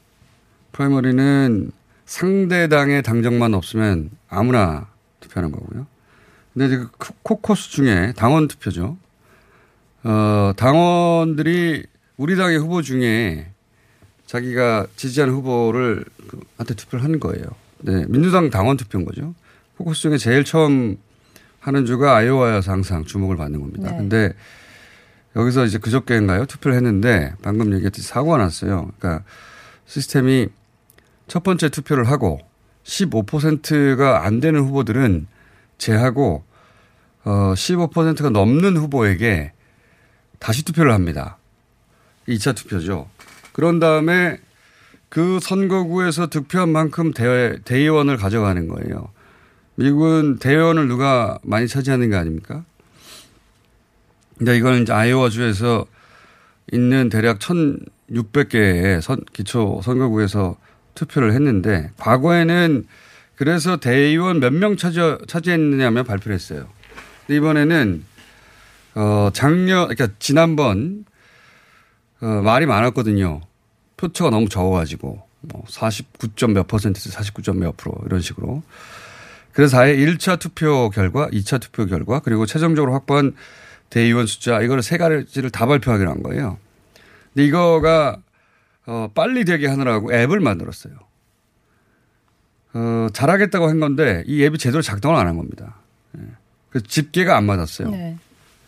프라이머리는 0.73 1.71
상대 2.05 2.69
당의 2.69 3.03
당적만 3.03 3.55
없으면 3.55 4.11
아무나 4.29 4.89
투표하는 5.21 5.51
거고요. 5.53 5.87
근데 6.53 6.67
이제 6.67 6.85
그 6.99 7.13
코커스 7.23 7.71
중에 7.71 8.13
당원 8.17 8.47
투표죠. 8.49 8.97
어, 10.03 10.53
당원들이 10.57 11.85
우리 12.17 12.37
당의 12.37 12.59
후보 12.59 12.83
중에 12.83 13.49
자기가 14.27 14.87
지지하는 14.97 15.35
후보를 15.35 16.05
그 16.29 16.41
한테 16.59 16.75
투표를 16.75 17.05
하는 17.05 17.21
거예요. 17.21 17.45
네, 17.79 18.05
민주당 18.09 18.51
당원 18.51 18.77
투표인 18.77 19.05
거죠. 19.05 19.35
코커스 19.79 20.03
중에 20.03 20.19
제일 20.19 20.45
처음 20.45 20.97
하는 21.61 21.87
주가 21.87 22.17
아이오와여서 22.17 22.71
항상 22.71 23.05
주목을 23.05 23.37
받는 23.37 23.61
겁니다. 23.61 23.91
네. 23.91 23.97
근데 23.97 24.33
여기서 25.37 25.65
이제 25.65 25.79
그저께인가요? 25.79 26.47
투표를 26.47 26.77
했는데 26.77 27.33
방금 27.43 27.73
얘기했듯이 27.75 28.07
사고가 28.07 28.39
났어요. 28.39 28.91
그러니까 28.99 29.25
시스템이 29.87 30.49
첫 31.27 31.43
번째 31.43 31.69
투표를 31.69 32.05
하고 32.05 32.41
15%가 32.85 34.25
안 34.25 34.41
되는 34.41 34.61
후보들은 34.61 35.27
제하고 35.79 36.45
어 37.25 37.55
15%가 37.55 38.31
넘는 38.31 38.77
후보에게 38.77 39.53
다시 40.39 40.65
투표를 40.65 40.93
합니다. 40.93 41.39
2차 42.29 42.55
투표죠. 42.55 43.09
그런 43.53 43.79
다음에 43.81 44.39
그 45.09 45.39
선거구에서 45.41 46.27
득표한 46.27 46.71
만큼 46.71 47.13
대, 47.13 47.59
대의원을 47.65 48.17
가져가는 48.17 48.69
거예요. 48.69 49.09
미국은 49.77 50.39
대의원을 50.39 50.89
누가 50.89 51.39
많이 51.43 51.67
차지하는 51.67 52.11
거 52.11 52.17
아닙니까? 52.17 52.65
근데 54.39 54.57
이거는 54.57 54.83
이제 54.83 54.93
아이오와주에서 54.93 55.87
있는 56.73 57.09
대략 57.09 57.39
1,600개의 57.39 59.01
선, 59.01 59.21
기초 59.33 59.81
선거구에서 59.83 60.57
투표를 60.95 61.33
했는데 61.33 61.91
과거에는 61.99 62.87
그래서 63.37 63.77
대의원 63.77 64.41
몇 64.41 64.53
명 64.53 64.77
차지, 64.77 64.99
차지했느냐면 65.27 66.05
발표를 66.05 66.35
했어요. 66.35 66.69
근데 67.27 67.37
이번에는 67.39 68.05
어, 68.95 69.31
작년, 69.33 69.89
그러니까 69.89 70.09
지난번 70.19 71.05
어, 72.21 72.27
말이 72.27 72.65
많았거든요. 72.67 73.41
표처가 73.97 74.31
너무 74.31 74.49
적어가지고 74.49 75.23
뭐 75.41 75.65
49점 75.69 76.53
몇 76.53 76.67
퍼센트, 76.67 77.01
49점 77.11 77.57
몇 77.59 77.77
프로 77.77 77.95
이런 78.07 78.21
식으로. 78.21 78.63
그래서 79.53 79.79
아예 79.79 79.97
1차 79.97 80.39
투표 80.39 80.91
결과, 80.91 81.29
2차 81.29 81.61
투표 81.61 81.87
결과, 81.87 82.21
그리고 82.21 82.47
최종적으로 82.47 82.93
확보한 82.93 83.35
대의원 83.91 84.27
숫자, 84.27 84.61
이거를 84.61 84.83
세 84.83 84.97
가지를 84.99 85.51
다 85.51 85.67
발표하기로 85.67 86.11
한 86.11 86.23
거예요. 86.23 86.59
근데 87.33 87.47
이거가, 87.47 88.19
어, 88.87 89.09
빨리 89.15 89.45
되게 89.45 89.67
하느라고 89.67 90.13
앱을 90.13 90.41
만들었어요. 90.41 90.95
어, 92.75 93.07
잘하겠다고 93.13 93.69
한 93.69 93.79
건데 93.81 94.25
이 94.27 94.43
앱이 94.45 94.59
제대로 94.59 94.83
작동을 94.83 95.17
안 95.17 95.27
한 95.29 95.37
겁니다. 95.37 95.77
예. 96.19 96.23
그 96.71 96.83
집계가 96.83 97.37
안 97.37 97.45
맞았어요. 97.45 97.91
네. 97.91 98.17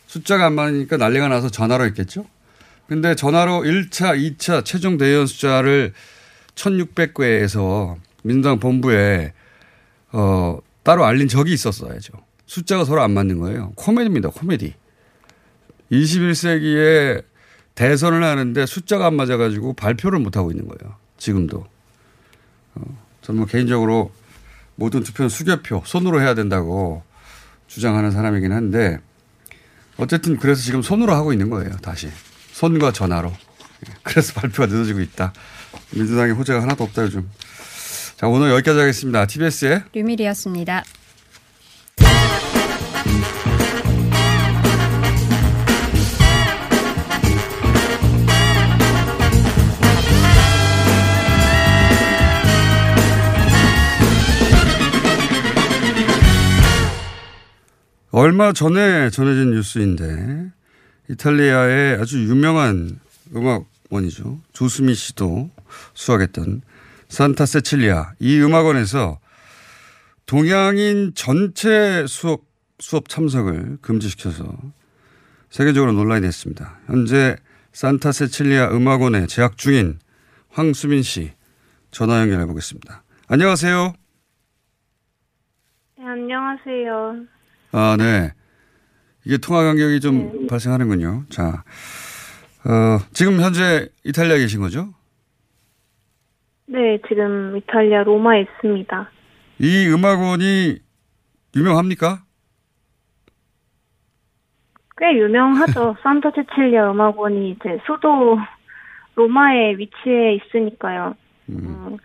숫자가 0.07 0.45
안 0.45 0.53
맞으니까 0.53 0.95
난리가 0.95 1.27
나서 1.27 1.49
전화로 1.49 1.83
했겠죠? 1.87 2.25
근데 2.87 3.15
전화로 3.15 3.63
1차, 3.63 4.17
2차 4.37 4.63
최종 4.63 4.97
대의원 4.97 5.27
숫자를 5.27 5.91
1600개에서 6.55 7.97
민주당 8.23 8.59
본부에 8.59 9.33
어, 10.13 10.59
따로 10.83 11.05
알린 11.05 11.27
적이 11.27 11.51
있었어야죠. 11.53 12.13
숫자가 12.45 12.85
서로 12.85 13.01
안 13.01 13.11
맞는 13.11 13.39
거예요. 13.39 13.73
코미디입니다. 13.75 14.29
코미디. 14.29 14.73
21세기에 15.91 17.23
대선을 17.75 18.23
하는데 18.23 18.65
숫자가 18.65 19.05
안 19.05 19.15
맞아가지고 19.15 19.73
발표를 19.73 20.19
못하고 20.19 20.51
있는 20.51 20.67
거예요. 20.67 20.95
지금도. 21.17 21.65
어, 22.75 23.03
저는 23.21 23.39
뭐 23.39 23.47
개인적으로 23.47 24.11
모든 24.75 25.03
투표는 25.03 25.29
수개표, 25.29 25.83
손으로 25.85 26.21
해야 26.21 26.33
된다고 26.33 27.03
주장하는 27.67 28.11
사람이긴 28.11 28.51
한데 28.51 28.99
어쨌든 29.97 30.37
그래서 30.37 30.61
지금 30.61 30.81
손으로 30.81 31.13
하고 31.13 31.33
있는 31.33 31.49
거예요. 31.49 31.71
다시. 31.77 32.09
손과 32.51 32.91
전화로. 32.91 33.29
예, 33.29 33.93
그래서 34.03 34.33
발표가 34.39 34.65
늦어지고 34.67 35.01
있다. 35.01 35.33
민주당의 35.91 36.33
호재가 36.33 36.61
하나도 36.61 36.83
없다 36.83 37.03
요즘. 37.03 37.29
자 38.15 38.27
오늘 38.27 38.49
여기까지 38.51 38.79
하겠습니다. 38.79 39.25
TBS의 39.27 39.83
류밀이었습니다. 39.93 40.83
얼마 58.17 58.51
전에 58.51 59.11
전해진 59.11 59.51
뉴스인데 59.51 60.51
이탈리아의 61.07 61.99
아주 62.01 62.17
유명한 62.23 62.99
음악원이죠. 63.35 64.39
조수미 64.53 64.95
씨도 64.95 65.51
수학했던 65.93 66.63
산타 67.09 67.45
세칠리아 67.45 68.13
이 68.17 68.41
음악원에서 68.41 69.19
동양인 70.25 71.11
전체 71.13 72.07
수업 72.07 72.41
수업 72.79 73.07
참석을 73.07 73.77
금지시켜서 73.83 74.51
세계적으로 75.51 75.91
논란이 75.91 76.21
됐습니다. 76.21 76.79
현재 76.87 77.35
산타 77.71 78.13
세칠리아 78.13 78.71
음악원에 78.71 79.27
재학 79.27 79.59
중인 79.59 79.99
황수민 80.49 81.03
씨 81.03 81.33
전화 81.91 82.21
연결해 82.21 82.47
보겠습니다. 82.47 83.03
안녕하세요. 83.27 83.93
네, 85.99 86.03
안녕하세요. 86.03 87.36
아, 87.71 87.95
네. 87.97 88.31
이게 89.25 89.37
통화 89.37 89.63
간격이 89.63 89.99
좀 89.99 90.47
발생하는군요. 90.47 91.25
자, 91.29 91.63
어, 92.65 92.99
지금 93.11 93.41
현재 93.41 93.89
이탈리아에 94.03 94.39
계신 94.39 94.61
거죠? 94.61 94.93
네, 96.65 96.97
지금 97.07 97.57
이탈리아 97.57 98.03
로마에 98.03 98.41
있습니다. 98.41 99.09
이 99.59 99.87
음악원이 99.87 100.79
유명합니까? 101.55 102.23
꽤 104.97 105.17
유명하죠. 105.17 105.95
산타 106.03 106.31
체칠리아 106.31 106.91
음악원이 106.91 107.51
이제 107.51 107.79
수도 107.85 108.37
로마에 109.15 109.77
위치해 109.77 110.35
있으니까요. 110.35 111.15
음, 111.49 111.97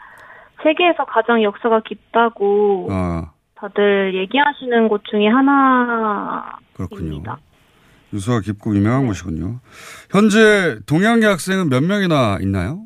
세계에서 0.62 1.04
가장 1.06 1.42
역사가 1.42 1.82
깊다고 1.84 2.88
아, 2.90 3.31
다들 3.62 4.12
얘기하시는 4.14 4.88
곳 4.88 5.04
중에 5.04 5.28
하나. 5.28 6.58
그렇군요. 6.74 7.22
유서가 8.12 8.40
깊고 8.40 8.74
유명한 8.74 9.06
곳이군요. 9.06 9.60
현재 10.10 10.80
동양계 10.86 11.26
학생은 11.26 11.68
몇 11.68 11.84
명이나 11.84 12.38
있나요? 12.40 12.80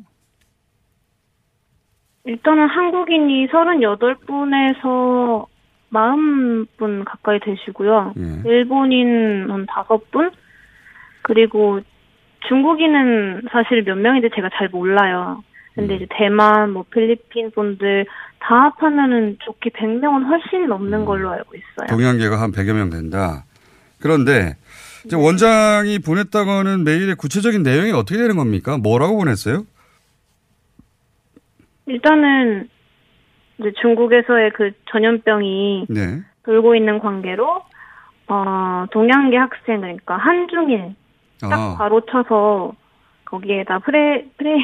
일단은 2.25 2.67
한국인이 2.67 3.47
38분에서 3.47 5.47
40분 5.91 7.05
가까이 7.05 7.39
되시고요. 7.39 8.13
예. 8.15 8.49
일본인 8.49 9.49
한 9.49 9.65
5분? 9.65 10.31
그리고 11.23 11.79
중국인은 12.47 13.47
사실 13.51 13.83
몇 13.83 13.97
명인지 13.97 14.29
제가 14.35 14.49
잘 14.53 14.69
몰라요. 14.69 15.43
근데 15.77 15.95
이제 15.95 16.07
대만, 16.09 16.71
뭐 16.71 16.83
필리핀 16.89 17.51
분들 17.51 18.07
다 18.39 18.73
합하면은 18.79 19.37
좋게 19.45 19.69
100명은 19.69 20.25
훨씬 20.25 20.67
넘는 20.67 21.05
걸로 21.05 21.29
알고 21.29 21.55
있어요. 21.55 21.87
동양계가 21.87 22.41
한 22.41 22.51
100여 22.51 22.73
명 22.73 22.89
된다. 22.89 23.45
그런데 24.01 24.55
이제 25.05 25.15
원장이 25.15 25.99
보냈다고 25.99 26.49
하는 26.49 26.83
메일의 26.83 27.15
구체적인 27.15 27.61
내용이 27.61 27.91
어떻게 27.91 28.17
되는 28.17 28.35
겁니까? 28.35 28.77
뭐라고 28.77 29.17
보냈어요? 29.17 29.65
일단은 31.85 32.69
이제 33.59 33.71
중국에서의 33.79 34.51
그 34.55 34.71
전염병이 34.91 35.85
네. 35.89 36.21
돌고 36.43 36.75
있는 36.75 36.99
관계로 36.99 37.61
어 38.27 38.85
동양계 38.91 39.37
학생 39.37 39.81
그러니까 39.81 40.17
한중일 40.17 40.95
딱 41.39 41.53
아, 41.53 41.75
바로 41.77 42.01
쳐서 42.01 42.73
거기에다 43.25 43.79
프레 43.79 44.25
프레 44.37 44.57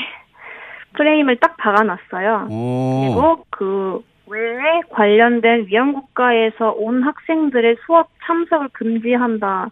프레임을 0.93 1.37
딱 1.37 1.57
박아놨어요. 1.57 2.47
오. 2.49 3.01
그리고 3.05 3.45
그 3.49 4.03
외에 4.27 4.81
관련된 4.89 5.67
위안 5.67 5.93
국가에서 5.93 6.71
온 6.71 7.03
학생들의 7.03 7.77
수업 7.85 8.09
참석을 8.25 8.69
금지한다. 8.73 9.69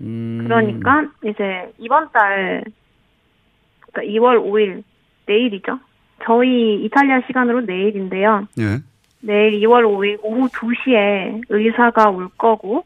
음, 0.00 0.40
그러니까 0.44 1.06
이제 1.24 1.72
이번 1.78 2.10
달 2.12 2.64
그러니까 3.80 4.12
2월 4.12 4.42
5일 4.42 4.82
내일이죠. 5.26 5.78
저희 6.24 6.84
이탈리아 6.84 7.20
시간으로 7.26 7.62
내일인데요. 7.62 8.46
예. 8.58 8.78
내일 9.20 9.60
2월 9.60 9.84
5일 9.84 10.18
오후 10.22 10.48
2시에 10.48 11.42
의사가 11.48 12.10
올 12.10 12.28
거고 12.38 12.84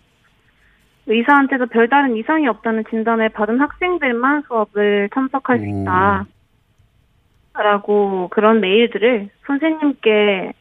의사한테서 1.07 1.67
별다른 1.67 2.17
이상이 2.17 2.49
없다는 2.49 2.85
진단을 2.91 3.29
받은 3.31 3.61
학생들만 3.61 4.43
수업을 4.49 5.11
참석할 5.13 5.59
수 5.59 5.67
있다. 5.67 6.27
라고 7.55 8.29
그런 8.31 8.61
메일들을 8.61 9.31
선생님께 9.47 10.53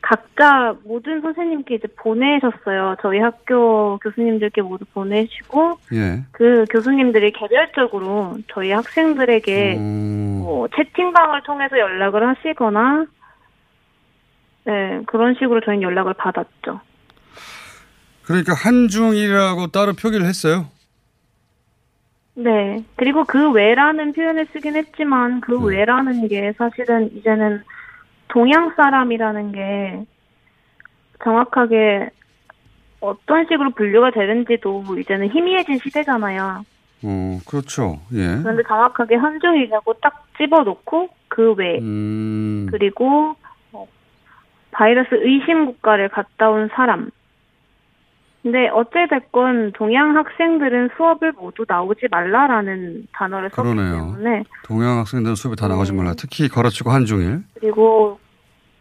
각자 0.00 0.74
모든 0.84 1.20
선생님께 1.20 1.74
이제 1.74 1.88
보내셨어요. 1.96 2.96
저희 3.02 3.18
학교 3.18 3.98
교수님들께 3.98 4.62
모두 4.62 4.84
보내시고 4.94 5.78
예. 5.92 6.22
그 6.30 6.64
교수님들이 6.70 7.32
개별적으로 7.32 8.38
저희 8.54 8.70
학생들에게 8.70 9.76
음. 9.76 10.40
뭐 10.42 10.68
채팅방을 10.68 11.42
통해서 11.42 11.78
연락을 11.78 12.26
하시거나 12.28 13.06
네 14.64 15.02
그런 15.06 15.34
식으로 15.34 15.60
저희는 15.60 15.82
연락을 15.82 16.14
받았죠. 16.14 16.80
그러니까 18.24 18.54
한중이라고 18.54 19.66
따로 19.68 19.92
표기를 19.92 20.24
했어요. 20.26 20.66
네 22.36 22.84
그리고 22.96 23.24
그 23.24 23.50
외라는 23.50 24.12
표현을 24.12 24.46
쓰긴 24.52 24.76
했지만 24.76 25.40
그 25.40 25.58
외라는 25.58 26.28
게 26.28 26.52
사실은 26.58 27.10
이제는 27.16 27.62
동양 28.28 28.74
사람이라는 28.76 29.52
게 29.52 30.04
정확하게 31.24 32.10
어떤 33.00 33.46
식으로 33.46 33.70
분류가 33.70 34.10
되는지도 34.10 34.84
이제는 34.98 35.30
희미해진 35.30 35.78
시대잖아요. 35.78 36.64
어, 37.04 37.38
그렇죠. 37.48 38.00
예. 38.12 38.42
그런데 38.42 38.62
정확하게 38.66 39.16
한중이라고 39.16 39.94
딱 39.94 40.26
집어놓고 40.36 41.08
그 41.28 41.54
외, 41.54 41.78
음. 41.78 42.66
그리고 42.70 43.34
어, 43.72 43.86
바이러스 44.72 45.08
의심 45.12 45.66
국가를 45.66 46.08
갔다 46.08 46.50
온 46.50 46.68
사람. 46.74 47.10
근데 48.46 48.68
어찌됐건 48.68 49.72
동양 49.72 50.16
학생들은 50.16 50.90
수업을 50.96 51.32
모두 51.32 51.64
나오지 51.66 52.02
말라라는 52.08 53.08
단어를 53.12 53.50
썼기 53.50 53.60
그러네요. 53.70 54.14
때문에 54.16 54.44
동양 54.62 54.98
학생들은 55.00 55.34
수업에 55.34 55.56
다 55.56 55.66
나가지 55.66 55.92
말라. 55.92 56.14
특히 56.16 56.46
가르치고 56.48 56.90
한중일. 56.92 57.42
그리고 57.58 58.20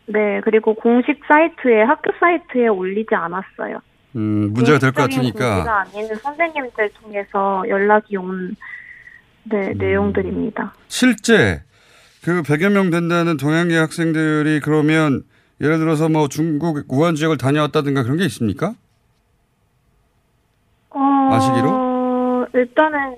네 0.05 0.39
그리고 0.43 0.75
공식 0.75 1.19
사이트에 1.27 1.81
학교 1.81 2.11
사이트에 2.19 2.67
올리지 2.67 3.15
않았어요. 3.15 3.79
음, 4.17 4.53
문제가 4.53 4.77
될 4.77 4.91
것 4.91 5.01
같으니까. 5.09 5.55
공지가 5.55 5.79
아닌 5.81 6.13
선생님들 6.15 6.89
통해서 7.01 7.63
연락이 7.67 8.17
온 8.17 8.55
네, 9.45 9.69
음. 9.69 9.77
내용들입니다. 9.79 10.75
실제 10.89 11.63
그 12.23 12.43
100여 12.43 12.71
명 12.71 12.91
된다는 12.91 13.35
동양계 13.37 13.75
학생들이 13.77 14.59
그러면 14.59 15.23
예를 15.59 15.79
들어서 15.79 16.07
뭐 16.07 16.27
중국 16.27 16.85
우한 16.87 17.15
지역을 17.15 17.37
다녀왔다든가 17.39 18.03
그런 18.03 18.17
게 18.17 18.25
있습니까? 18.25 18.75
어, 21.35 21.37
아시기로? 21.37 22.47
일단은 22.53 23.15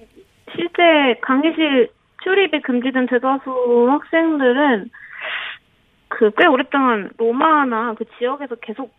실제 0.56 1.20
강의실 1.22 1.90
출입이 2.24 2.62
금지된 2.62 3.08
대다수 3.08 3.88
학생들은 3.90 4.90
그 6.10 6.32
꽤 6.38 6.48
오랫동안 6.48 7.10
로마나 7.18 7.94
그 7.94 8.06
지역에서 8.18 8.56
계속 8.56 8.92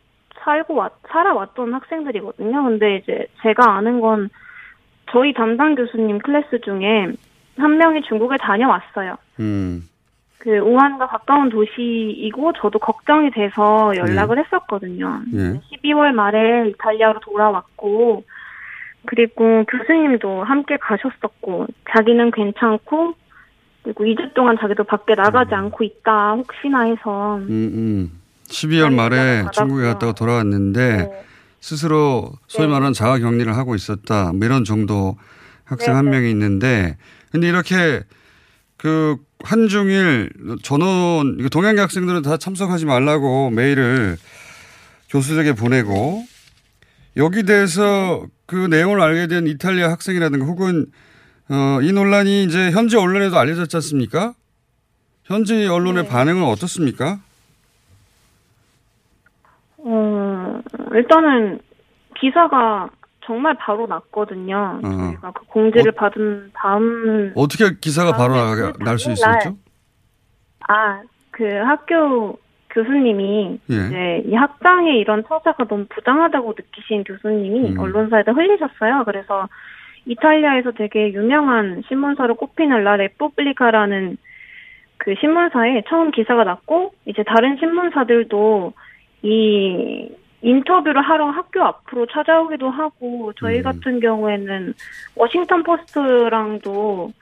살고 0.44 0.74
왔, 0.74 0.92
살아왔던 1.08 1.74
학생들이거든요. 1.74 2.62
근데 2.62 2.96
이제 2.96 3.26
제가 3.42 3.76
아는 3.76 4.00
건 4.00 4.28
저희 5.10 5.32
담당 5.32 5.74
교수님 5.74 6.18
클래스 6.20 6.60
중에 6.60 7.08
한 7.56 7.76
명이 7.76 8.02
중국에 8.02 8.36
다녀왔어요. 8.36 9.16
음. 9.40 9.82
그 10.38 10.58
우한과 10.58 11.08
가까운 11.08 11.48
도시이고 11.48 12.52
저도 12.52 12.78
걱정이 12.78 13.30
돼서 13.32 13.92
연락을 13.96 14.38
했었거든요. 14.38 15.22
예. 15.34 15.60
12월 15.76 16.12
말에 16.12 16.68
이탈리아로 16.68 17.18
돌아왔고 17.20 18.22
그리고 19.06 19.64
교수님도 19.64 20.44
함께 20.44 20.76
가셨었고 20.76 21.66
자기는 21.90 22.30
괜찮고 22.30 23.14
그리고 23.82 24.04
2주 24.04 24.34
동안 24.34 24.56
자기도 24.60 24.84
밖에 24.84 25.14
나가지 25.14 25.54
않고 25.54 25.84
있다 25.84 26.32
혹시나 26.32 26.82
해서. 26.82 27.36
음, 27.36 27.48
음. 27.48 28.20
12월 28.48 28.94
말에 28.94 29.44
중국에 29.52 29.84
갔다가 29.84 30.12
돌아왔는데 30.12 31.24
스스로 31.60 32.32
소위 32.46 32.66
말하는 32.66 32.92
자가 32.92 33.18
격리를 33.18 33.54
하고 33.56 33.74
있었다. 33.74 34.32
뭐 34.32 34.46
이런 34.46 34.64
정도 34.64 35.16
학생 35.64 35.96
한 35.96 36.08
명이 36.08 36.30
있는데 36.30 36.96
근데 37.30 37.48
이렇게 37.48 38.02
그 38.76 39.16
한중일 39.44 40.30
전원 40.62 41.48
동양계 41.48 41.80
학생들은 41.80 42.22
다 42.22 42.36
참석하지 42.36 42.86
말라고 42.86 43.50
메일을 43.50 44.16
교수들에게 45.10 45.54
보내고 45.54 46.24
여기 47.18 47.42
대해서 47.42 48.26
그 48.46 48.54
내용을 48.56 49.00
알게 49.00 49.26
된 49.26 49.46
이탈리아 49.46 49.90
학생이라든가 49.90 50.46
혹은 50.46 50.86
어, 51.50 51.80
이 51.82 51.92
논란이 51.92 52.44
이제 52.44 52.70
현지 52.70 52.96
언론에도 52.96 53.38
알려졌지 53.38 53.76
않습니까? 53.76 54.34
현지 55.24 55.66
언론의 55.66 56.06
반응은 56.08 56.44
어떻습니까? 56.44 57.18
어, 59.78 60.60
일단은 60.92 61.60
기사가 62.20 62.88
정말 63.24 63.54
바로 63.58 63.86
났거든요. 63.86 64.80
어. 64.82 64.88
저희가 64.88 65.32
그 65.32 65.44
공지를 65.46 65.92
받은 65.92 66.50
다음 66.54 67.32
어떻게 67.34 67.76
기사가 67.78 68.12
바로 68.12 68.34
날 68.78 68.98
수 68.98 69.10
있었죠? 69.12 69.56
아, 70.68 71.00
그 71.30 71.44
학교 71.44 72.38
교수님이 72.70 73.58
예. 73.70 73.74
이제 73.74 74.22
이 74.26 74.34
학장의 74.34 74.98
이런 74.98 75.24
처사가 75.26 75.64
너무 75.64 75.86
부당하다고 75.88 76.54
느끼신 76.56 77.04
교수님이 77.04 77.72
음. 77.72 77.78
언론사에다 77.78 78.32
흘리셨어요. 78.32 79.04
그래서 79.04 79.48
이탈리아에서 80.06 80.72
되게 80.72 81.12
유명한 81.12 81.82
신문사로 81.88 82.36
꼽히는 82.36 82.84
라 82.84 82.96
레포블리카라는 82.96 84.16
그 84.96 85.14
신문사에 85.20 85.82
처음 85.88 86.10
기사가 86.10 86.44
났고 86.44 86.92
이제 87.04 87.22
다른 87.22 87.56
신문사들도 87.58 88.72
이 89.22 90.08
인터뷰를 90.42 91.02
하러 91.02 91.30
학교 91.30 91.62
앞으로 91.62 92.06
찾아오기도 92.06 92.70
하고 92.70 93.32
저희 93.38 93.62
같은 93.62 94.00
경우에는 94.00 94.74
워싱턴 95.16 95.62
포스트랑도 95.64 97.12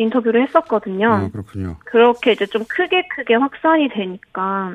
인터뷰를 0.00 0.42
했었거든요. 0.42 1.12
아, 1.12 1.28
그렇군요. 1.30 1.76
그렇게 1.84 2.32
이제 2.32 2.46
좀 2.46 2.64
크게 2.68 3.06
크게 3.08 3.34
확산이 3.34 3.88
되니까 3.88 4.74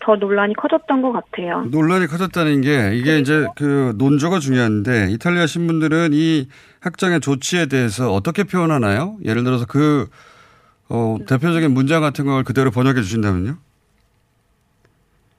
더 0.00 0.16
논란이 0.16 0.54
커졌던 0.54 1.02
것 1.02 1.12
같아요. 1.12 1.62
논란이 1.70 2.06
커졌다는 2.06 2.60
게 2.60 2.94
이게 2.94 3.18
이제 3.18 3.46
그 3.56 3.94
논조가 3.96 4.38
중요한데 4.38 5.10
이탈리아 5.10 5.46
신문들은 5.46 6.10
이 6.12 6.48
학장의 6.80 7.20
조치에 7.20 7.66
대해서 7.66 8.12
어떻게 8.12 8.44
표현하나요? 8.44 9.16
예를 9.24 9.42
들어서 9.44 9.66
그 9.66 10.08
어, 10.90 11.16
대표적인 11.26 11.72
문장 11.72 12.02
같은 12.02 12.26
걸 12.26 12.44
그대로 12.44 12.70
번역해 12.70 13.00
주신다면요? 13.00 13.56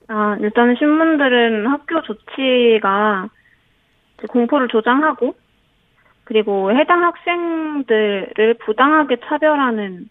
아, 0.07 0.37
일단은 0.39 0.75
신문들은 0.77 1.67
학교 1.67 2.01
조치가 2.01 3.29
공포를 4.27 4.67
조장하고 4.67 5.35
그리고 6.31 6.71
해당 6.71 7.03
학생들을 7.03 8.53
부당하게 8.63 9.17
차별하는 9.25 10.07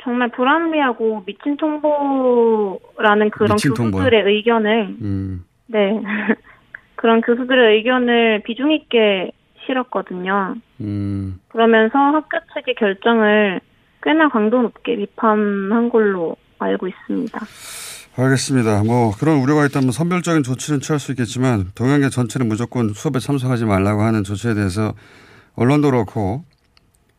정말 0.00 0.28
불합리하고 0.28 1.24
미친 1.26 1.56
통보라는 1.56 3.30
그런 3.30 3.56
미친 3.56 3.74
통보요? 3.74 4.04
교수들의 4.04 4.32
의견을 4.32 4.96
음. 5.02 5.44
네 5.66 6.00
그런 6.94 7.20
교수들의 7.22 7.78
의견을 7.78 8.42
비중 8.44 8.70
있게 8.70 9.32
실었거든요. 9.66 10.54
음. 10.80 11.40
그러면서 11.48 11.98
학교 11.98 12.38
측의 12.54 12.76
결정을 12.76 13.58
꽤나 14.04 14.28
강도 14.28 14.62
높게 14.62 14.94
비판한 14.94 15.88
걸로 15.88 16.36
알고 16.60 16.86
있습니다. 16.86 17.40
알겠습니다. 18.20 18.82
뭐 18.82 19.12
그런 19.16 19.38
우려가 19.38 19.64
있다면 19.64 19.92
선별적인 19.92 20.42
조치는 20.42 20.80
취할 20.80 20.98
수 20.98 21.12
있겠지만 21.12 21.70
동양계 21.76 22.08
전체는 22.08 22.48
무조건 22.48 22.92
수업에 22.92 23.20
참석하지 23.20 23.64
말라고 23.64 24.02
하는 24.02 24.24
조치에 24.24 24.54
대해서 24.54 24.92
언론도 25.54 25.92
그렇고 25.92 26.42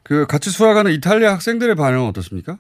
그 0.04 0.28
같이 0.28 0.50
수학하는 0.50 0.92
이탈리아 0.92 1.32
학생들의 1.34 1.76
반응은 1.76 2.06
어떻습니까? 2.10 2.58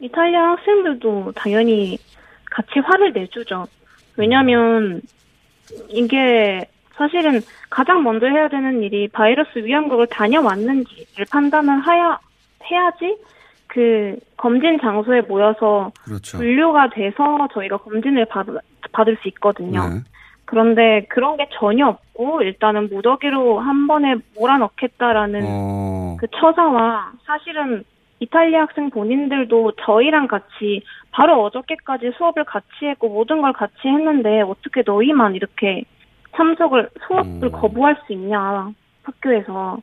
이탈리아 0.00 0.52
학생들도 0.52 1.32
당연히 1.36 1.98
같이 2.50 2.78
화를 2.78 3.12
내주죠. 3.12 3.66
왜냐하면 4.16 5.02
이게 5.90 6.66
사실은 6.94 7.42
가장 7.68 8.02
먼저 8.02 8.26
해야 8.26 8.48
되는 8.48 8.82
일이 8.82 9.08
바이러스 9.08 9.58
위험국을 9.58 10.06
다녀왔는지를 10.06 11.26
판단을 11.30 11.86
해야 11.86 12.18
해야지 12.64 13.18
그 13.70 14.18
검진 14.36 14.80
장소에 14.80 15.22
모여서 15.22 15.92
그렇죠. 16.04 16.38
분류가 16.38 16.90
돼서 16.90 17.48
저희가 17.54 17.76
검진을 17.78 18.24
받, 18.26 18.46
받을 18.92 19.16
수 19.22 19.28
있거든요. 19.28 19.88
네. 19.88 20.00
그런데 20.44 21.06
그런 21.08 21.36
게 21.36 21.48
전혀 21.52 21.86
없고 21.86 22.42
일단은 22.42 22.88
무더기로 22.90 23.60
한 23.60 23.86
번에 23.86 24.16
몰아넣겠다라는 24.36 25.42
어, 25.44 26.16
그 26.18 26.26
처사와 26.34 27.12
사실은 27.24 27.84
이탈리아 28.18 28.62
학생 28.62 28.90
본인들도 28.90 29.72
저희랑 29.86 30.26
같이 30.26 30.82
바로 31.12 31.40
어저께까지 31.44 32.10
수업을 32.18 32.44
같이 32.44 32.66
했고 32.82 33.08
모든 33.08 33.40
걸 33.40 33.52
같이 33.52 33.86
했는데 33.86 34.40
어떻게 34.40 34.82
너희만 34.84 35.36
이렇게 35.36 35.84
참석을 36.36 36.90
수업을 37.06 37.48
음. 37.48 37.52
거부할 37.52 37.96
수 38.04 38.12
있냐 38.12 38.72
학교에서 39.04 39.78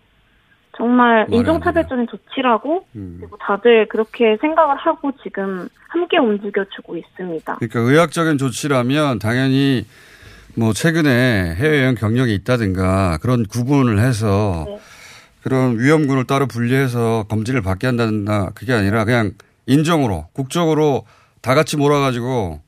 정말 0.77 1.25
인종차별적인 1.29 2.07
조치라고 2.07 2.85
음. 2.95 3.17
그리고 3.19 3.37
다들 3.37 3.87
그렇게 3.89 4.37
생각을 4.39 4.75
하고 4.77 5.11
지금 5.23 5.67
함께 5.89 6.17
움직여주고 6.17 6.95
있습니다. 6.95 7.55
그러니까 7.55 7.79
의학적인 7.79 8.37
조치라면 8.37 9.19
당연히 9.19 9.85
뭐 10.55 10.73
최근에 10.73 11.55
해외여행 11.55 11.95
경력이 11.95 12.33
있다든가 12.35 13.17
그런 13.21 13.45
구분을 13.45 13.99
해서 13.99 14.65
네. 14.67 14.79
그런 15.41 15.79
위험군을 15.79 16.25
따로 16.25 16.45
분리해서 16.45 17.25
검진을 17.29 17.61
받게 17.61 17.87
한다든가 17.87 18.51
그게 18.53 18.73
아니라 18.73 19.05
그냥 19.05 19.31
인정으로 19.65 20.27
국적으로 20.33 21.05
다 21.41 21.55
같이 21.55 21.77
몰아가지고 21.77 22.61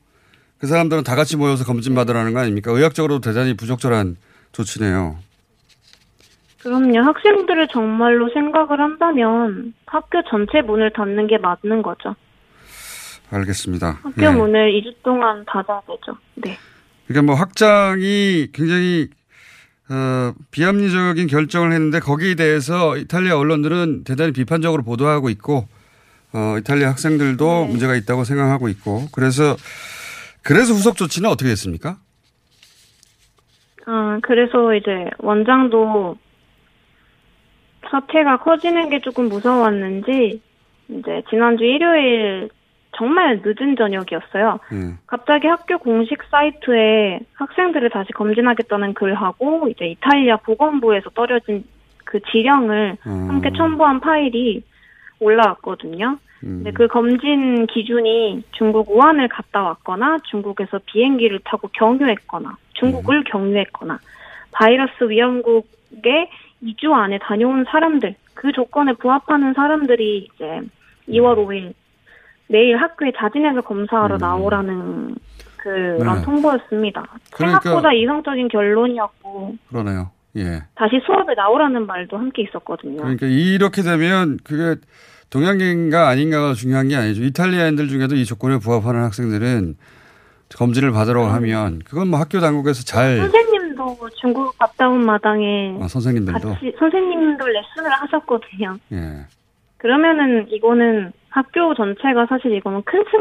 그 0.58 0.66
사람들은 0.66 1.04
다 1.04 1.14
같이 1.14 1.36
모여서 1.36 1.64
검진 1.64 1.94
받으라는 1.94 2.32
거 2.32 2.40
아닙니까? 2.40 2.70
의학적으로 2.70 3.20
대단히 3.20 3.54
부적절한 3.54 4.16
조치네요. 4.52 5.18
그럼요. 6.62 7.00
학생들을 7.00 7.68
정말로 7.68 8.28
생각을 8.32 8.80
한다면 8.80 9.74
학교 9.86 10.22
전체 10.28 10.60
문을 10.60 10.92
닫는 10.92 11.26
게 11.26 11.38
맞는 11.38 11.82
거죠. 11.82 12.14
알겠습니다. 13.30 14.00
학교 14.02 14.22
예. 14.22 14.28
문을 14.28 14.72
2주 14.72 15.02
동안 15.02 15.44
닫아야 15.46 15.80
되죠. 15.86 16.18
네. 16.34 16.56
그러니까 17.06 17.32
뭐 17.32 17.34
확장이 17.34 18.48
굉장히 18.52 19.08
어, 19.88 20.32
비합리적인 20.50 21.26
결정을 21.26 21.72
했는데 21.72 21.98
거기에 21.98 22.34
대해서 22.34 22.96
이탈리아 22.96 23.36
언론들은 23.36 24.04
대단히 24.04 24.32
비판적으로 24.32 24.82
보도하고 24.82 25.30
있고 25.30 25.66
어, 26.32 26.56
이탈리아 26.58 26.90
학생들도 26.90 27.64
문제가 27.66 27.96
있다고 27.96 28.24
생각하고 28.24 28.68
있고 28.68 29.06
그래서 29.12 29.56
그래서 30.42 30.72
후속 30.72 30.96
조치는 30.96 31.28
어떻게 31.28 31.50
됐습니까? 31.50 31.98
아, 33.86 34.18
그래서 34.22 34.74
이제 34.74 35.10
원장도 35.18 36.16
사태가 37.88 38.38
커지는 38.38 38.90
게 38.90 39.00
조금 39.00 39.28
무서웠는지 39.28 40.40
이제 40.88 41.22
지난주 41.30 41.64
일요일 41.64 42.50
정말 42.96 43.40
늦은 43.42 43.76
저녁이었어요. 43.76 44.58
예. 44.72 44.94
갑자기 45.06 45.46
학교 45.46 45.78
공식 45.78 46.22
사이트에 46.30 47.20
학생들을 47.34 47.88
다시 47.90 48.12
검진하겠다는 48.12 48.94
글하고 48.94 49.68
이제 49.68 49.86
이탈리아 49.86 50.36
보건부에서 50.36 51.10
떨어진 51.10 51.64
그 52.04 52.20
지령을 52.20 52.96
음. 53.06 53.28
함께 53.28 53.50
첨부한 53.56 54.00
파일이 54.00 54.62
올라왔거든요. 55.20 56.18
음. 56.42 56.62
근데 56.62 56.72
그 56.72 56.88
검진 56.88 57.66
기준이 57.66 58.42
중국 58.52 58.90
우한을 58.90 59.28
갔다 59.28 59.62
왔거나 59.62 60.18
중국에서 60.24 60.80
비행기를 60.86 61.40
타고 61.44 61.68
경유했거나 61.72 62.56
중국을 62.74 63.24
경유했거나 63.24 63.98
바이러스 64.52 65.08
위험국에 65.08 66.30
2주 66.62 66.92
안에 66.92 67.18
다녀온 67.22 67.64
사람들 67.70 68.14
그 68.34 68.52
조건에 68.52 68.92
부합하는 68.94 69.54
사람들이 69.54 70.28
이제 70.34 70.60
2월 71.08 71.36
5일 71.36 71.72
내일 72.48 72.76
학교에 72.76 73.12
자진해서 73.16 73.60
검사하러 73.62 74.18
나오라는 74.18 75.14
그런 75.56 76.16
네. 76.16 76.22
통보였습니다. 76.22 77.04
그러니까- 77.32 77.60
생각보다 77.60 77.92
이성적인 77.92 78.48
결론이었고 78.48 79.56
그러네요. 79.68 80.10
예. 80.36 80.62
다시 80.74 81.00
수업에 81.04 81.34
나오라는 81.34 81.86
말도 81.86 82.16
함께 82.16 82.42
있었거든요. 82.42 82.96
그러니까 83.02 83.26
이렇게 83.26 83.82
되면 83.82 84.38
그게 84.44 84.80
동양인가 85.30 86.08
아닌가가 86.08 86.54
중요한 86.54 86.88
게 86.88 86.96
아니죠. 86.96 87.22
이탈리아인들 87.22 87.88
중에도 87.88 88.14
이 88.16 88.24
조건에 88.24 88.58
부합하는 88.58 89.02
학생들은 89.04 89.76
검진을 90.56 90.90
받으러 90.92 91.26
하면 91.26 91.80
그건 91.84 92.08
뭐 92.08 92.18
학교 92.18 92.40
당국에서 92.40 92.82
잘 92.84 93.18
선생님 93.18 93.59
도 93.80 93.96
중국 94.20 94.58
갔다 94.58 94.90
온 94.90 95.06
마당에 95.06 95.78
아, 95.80 95.88
선생님들도 95.88 96.48
같이 96.52 96.72
선생님도 96.78 97.46
레슨을 97.46 97.90
하셨거든요. 97.90 98.76
예. 98.92 99.24
그러면은 99.78 100.46
이거는 100.50 101.12
학교 101.30 101.74
전체가 101.74 102.26
사실 102.28 102.54
이거는 102.56 102.82
큰, 102.84 103.02
스, 103.04 103.16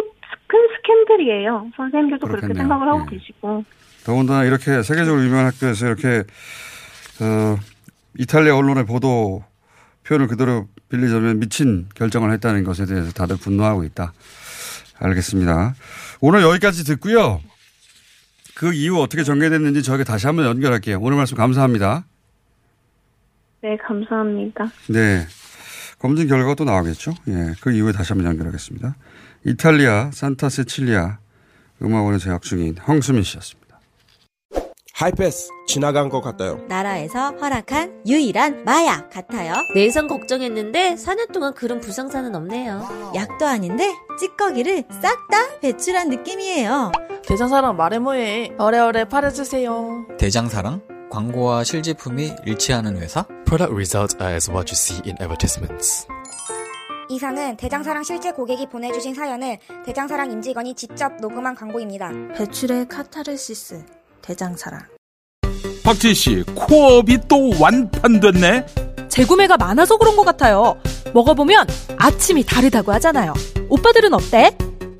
큰 0.48 0.60
스캔들이에요. 0.76 1.72
선생님들도 1.78 2.28
그렇게 2.28 2.48
그렇겠네요. 2.48 2.64
생각을 2.64 2.88
하고 2.90 3.06
예. 3.10 3.16
계시고. 3.18 3.64
더군다나 4.06 4.44
이렇게 4.44 4.84
세계적으로 4.84 5.24
유명한 5.24 5.46
학교에서 5.46 5.88
이렇게 5.88 6.24
어, 7.22 7.56
이탈리아 8.18 8.58
언론의 8.58 8.86
보도 8.86 9.44
표현을 10.06 10.28
그대로 10.28 10.68
빌리자면 10.90 11.40
미친 11.40 11.88
결정을 11.96 12.34
했다는 12.34 12.66
것에 12.66 12.86
대해서 12.86 13.14
다들 13.14 13.38
분노하고 13.38 13.86
있다. 13.86 14.12
알겠습니다. 15.00 15.76
오늘 16.20 16.42
여기까지 16.42 16.84
듣고요. 16.84 17.40
그 18.60 18.74
이후 18.74 19.02
어떻게 19.02 19.24
전개됐는지 19.24 19.84
저에게 19.84 20.04
다시 20.04 20.28
한번 20.28 20.46
연결할게요. 20.46 21.00
오늘 21.00 21.16
말씀 21.16 21.38
감사합니다. 21.38 22.04
네, 23.62 23.78
감사합니다. 23.78 24.66
네. 24.90 25.26
검진 25.98 26.28
결과가 26.28 26.56
또 26.56 26.66
나오겠죠. 26.66 27.14
예. 27.30 27.54
그 27.62 27.72
이후에 27.72 27.94
다시 27.94 28.12
한번 28.12 28.30
연결하겠습니다. 28.30 28.98
이탈리아 29.46 30.12
산타 30.12 30.50
세칠리아 30.50 31.20
음악원에 31.82 32.18
재학 32.18 32.42
중인 32.42 32.76
황수민 32.80 33.24
씨였습니다. 33.24 33.69
하이패스 35.00 35.50
지나간 35.66 36.10
것 36.10 36.20
같아요. 36.20 36.58
나라에서 36.68 37.32
허락한 37.38 38.02
유일한 38.06 38.66
마약 38.66 39.10
같아요. 39.10 39.54
내성 39.74 40.10
걱정했는데 40.10 40.96
4년 40.96 41.32
동안 41.32 41.54
그런 41.54 41.80
불상사는 41.80 42.36
없네요. 42.36 43.14
약도 43.16 43.46
아닌데 43.46 43.94
찌꺼기를 44.20 44.84
싹 45.02 45.30
다 45.30 45.38
배출한 45.62 46.10
느낌이에요. 46.10 46.92
대장사랑 47.26 47.78
말해 47.78 48.00
뭐해. 48.00 48.52
오래오래 48.60 49.06
팔아주세요. 49.06 50.08
대장사랑 50.18 50.82
광고와 51.10 51.64
실제품이 51.64 52.34
일치하는 52.46 52.98
회사? 52.98 53.24
Product 53.46 53.72
results 53.74 54.18
are 54.20 54.34
as 54.34 54.50
what 54.52 54.70
you 54.70 54.74
see 54.74 55.02
in 55.06 55.16
advertisements. 55.22 56.08
이상은 57.10 57.56
대장사랑 57.56 58.04
실제 58.04 58.32
고객이 58.32 58.68
보내주신 58.68 59.14
사연을 59.16 59.60
대장사랑 59.86 60.30
임직원이 60.32 60.76
직접 60.76 61.16
녹음한 61.22 61.56
광고입니다. 61.56 62.12
배출의 62.36 62.88
카타르시스. 62.90 63.99
대장사랑. 64.30 64.82
박진 65.84 66.14
씨, 66.14 66.44
코업이 66.54 67.18
또 67.28 67.50
완판됐네. 67.60 68.66
재구매가 69.10 69.58
많아서 69.58 69.98
그런 69.98 70.16
것 70.16 70.24
같아요. 70.24 70.78
먹어보면 71.16 71.66
아침이 71.98 72.44
다르다고 72.44 72.94
하잖아요. 72.94 73.34
오빠들은 73.70 74.14
어때? 74.14 74.56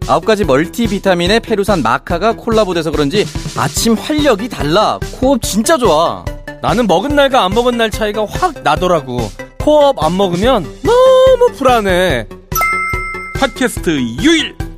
아홉 0.08 0.26
가지 0.26 0.44
멀티비타민의 0.46 1.42
페루산 1.42 1.84
마카가 1.84 2.34
콜라보돼서 2.34 2.90
그런지 2.90 3.24
아침 3.56 3.94
활력이 3.94 4.50
달라. 4.50 4.98
코업 5.20 5.44
진짜 5.44 5.78
좋아. 5.78 6.26
나는 6.64 6.88
먹은 6.88 7.16
날과 7.16 7.44
안 7.44 7.54
먹은 7.54 7.78
날 7.78 7.92
차이가 7.92 8.26
확 8.26 8.64
나더라고. 8.64 9.20
코업 9.60 10.04
안 10.04 10.18
먹으면 10.18 10.64
너무 10.82 11.54
불안해. 11.56 12.28
팟캐스트 13.36 13.92
유일 14.24 14.56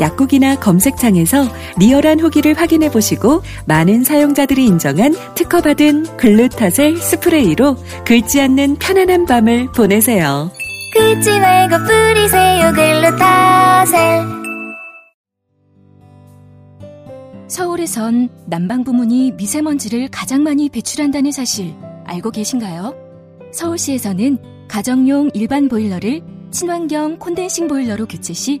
약국이나 0.00 0.56
검색창에서 0.56 1.48
리얼한 1.78 2.20
후기를 2.20 2.54
확인해 2.54 2.90
보시고 2.90 3.42
많은 3.66 4.04
사용자들이 4.04 4.66
인정한 4.66 5.14
특허받은 5.34 6.16
글루타셀 6.16 6.96
스프레이로 6.96 7.76
긁지 8.04 8.40
않는 8.40 8.76
편안한 8.76 9.26
밤을 9.26 9.72
보내세요. 9.72 10.50
긁지 10.94 11.38
말고 11.40 11.76
뿌리세요 11.78 12.72
글루타셀 12.72 14.44
서울에선 17.48 18.30
난방 18.46 18.82
부문이 18.82 19.32
미세먼지를 19.32 20.08
가장 20.10 20.42
많이 20.42 20.68
배출한다는 20.68 21.30
사실 21.30 21.74
알고 22.04 22.30
계신가요? 22.30 22.94
서울시에서는 23.52 24.38
가정용 24.68 25.30
일반 25.34 25.68
보일러를 25.68 26.22
친환경 26.50 27.18
콘덴싱 27.18 27.68
보일러로 27.68 28.06
교체 28.06 28.32
시 28.32 28.60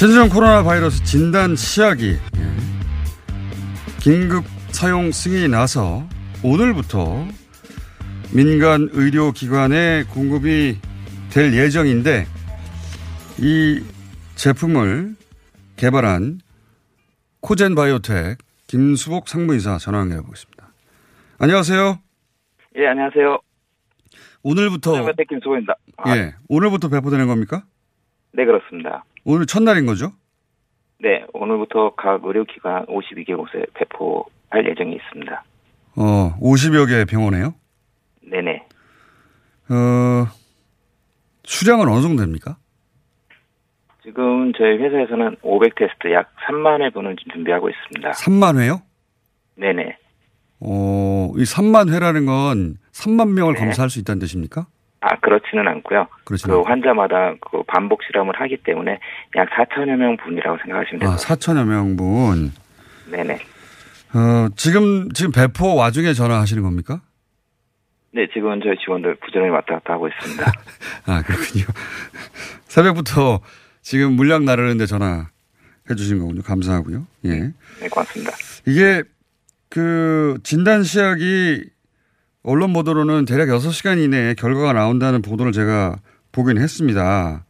신종 0.00 0.30
코로나 0.30 0.62
바이러스 0.62 1.04
진단 1.04 1.54
치약이 1.54 2.12
예, 2.12 3.98
긴급 4.00 4.44
사용 4.70 5.12
승인이 5.12 5.48
나서 5.48 6.08
오늘부터 6.42 7.26
민간 8.34 8.88
의료기관에 8.92 10.04
공급이 10.04 10.78
될 11.30 11.52
예정인데 11.52 12.24
이 13.40 13.84
제품을 14.36 15.16
개발한 15.76 16.40
코젠 17.42 17.74
바이오텍 17.74 18.38
김수복 18.68 19.28
상무이사 19.28 19.76
전화 19.76 19.98
연결해 19.98 20.22
보겠습니다. 20.22 20.72
안녕하세요. 21.38 21.98
예, 22.76 22.86
안녕하세요. 22.86 23.38
오늘부터 24.44 24.92
바이오텍 24.92 25.28
김수복입니다. 25.28 25.74
아, 25.98 26.16
예 26.16 26.36
오늘부터 26.48 26.88
배포되는 26.88 27.26
겁니까? 27.26 27.64
네, 28.32 28.46
그렇습니다. 28.46 29.04
오늘 29.24 29.46
첫날인 29.46 29.86
거죠? 29.86 30.12
네, 30.98 31.24
오늘부터 31.32 31.94
각 31.96 32.20
의료기관 32.24 32.86
52개 32.86 33.36
곳에 33.36 33.64
배포할 33.74 34.66
예정이 34.68 34.96
있습니다. 34.96 35.44
어 35.96 36.36
50여 36.40 36.86
개 36.88 37.04
병원에요? 37.04 37.54
네네. 38.22 38.66
어 39.70 40.26
수량은 41.44 41.88
어느 41.88 42.02
정도 42.02 42.22
됩니까? 42.22 42.56
지금 44.02 44.52
저희 44.56 44.78
회사에서는 44.78 45.36
500 45.42 45.74
테스트 45.74 46.12
약 46.12 46.32
3만 46.48 46.82
회 46.82 46.90
분을 46.90 47.16
지금 47.16 47.32
준비하고 47.34 47.68
있습니다. 47.68 48.10
3만 48.12 48.58
회요? 48.60 48.82
네네. 49.56 49.96
어, 50.60 51.32
이 51.36 51.42
3만 51.42 51.92
회라는 51.92 52.26
건 52.26 52.76
3만 52.92 53.32
명을 53.32 53.54
네. 53.54 53.60
검사할 53.60 53.90
수 53.90 53.98
있다는 53.98 54.20
뜻입니까? 54.20 54.66
아, 55.00 55.16
그렇지는 55.20 55.66
않고요. 55.66 56.06
그렇지는 56.24 56.56
그 56.56 56.62
환자마다 56.62 57.34
그 57.40 57.62
반복 57.66 58.02
실험을 58.04 58.38
하기 58.38 58.58
때문에 58.58 58.98
약 59.36 59.48
4천여 59.50 59.96
명 59.96 60.16
분이라고 60.18 60.58
생각하시면 60.62 61.02
아, 61.02 61.16
됩니다. 61.16 61.16
4천여 61.16 61.64
명분. 61.64 62.52
네네. 63.10 63.34
어, 64.12 64.48
지금, 64.56 65.10
지금 65.12 65.32
배포 65.32 65.74
와중에 65.74 66.12
전화하시는 66.12 66.62
겁니까? 66.62 67.00
네, 68.12 68.26
지금 68.34 68.60
저희 68.60 68.76
직원들 68.78 69.16
부지런히 69.16 69.50
왔다 69.50 69.74
갔다 69.74 69.94
하고 69.94 70.08
있습니다. 70.08 70.44
아, 71.06 71.22
그렇군요. 71.22 71.64
새벽부터 72.66 73.40
지금 73.80 74.12
물량 74.12 74.44
나르는데 74.44 74.84
전화해 74.84 75.24
주신 75.96 76.18
거군요. 76.18 76.42
감사하고요. 76.42 77.06
예. 77.26 77.30
네, 77.80 77.88
고맙습니다. 77.90 78.32
이게 78.66 79.02
그 79.70 80.38
진단 80.42 80.82
시약이 80.82 81.64
언론 82.42 82.72
보도로는 82.72 83.26
대략 83.26 83.48
6시간 83.48 84.02
이내에 84.02 84.34
결과가 84.34 84.72
나온다는 84.72 85.20
보도를 85.20 85.52
제가 85.52 85.96
보긴 86.32 86.58
했습니다. 86.58 87.44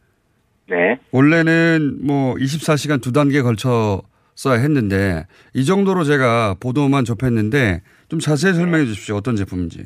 네. 0.67 0.99
원래는 1.11 1.99
뭐 2.05 2.35
24시간 2.35 3.01
두 3.01 3.11
단계 3.13 3.41
걸쳐 3.41 4.01
써야 4.35 4.59
했는데 4.59 5.25
이 5.53 5.65
정도로 5.65 6.03
제가 6.03 6.55
보도만 6.59 7.05
접했는데 7.05 7.81
좀 8.09 8.19
자세히 8.19 8.53
설명해 8.53 8.85
주십시오. 8.85 9.15
어떤 9.15 9.35
제품인지. 9.35 9.85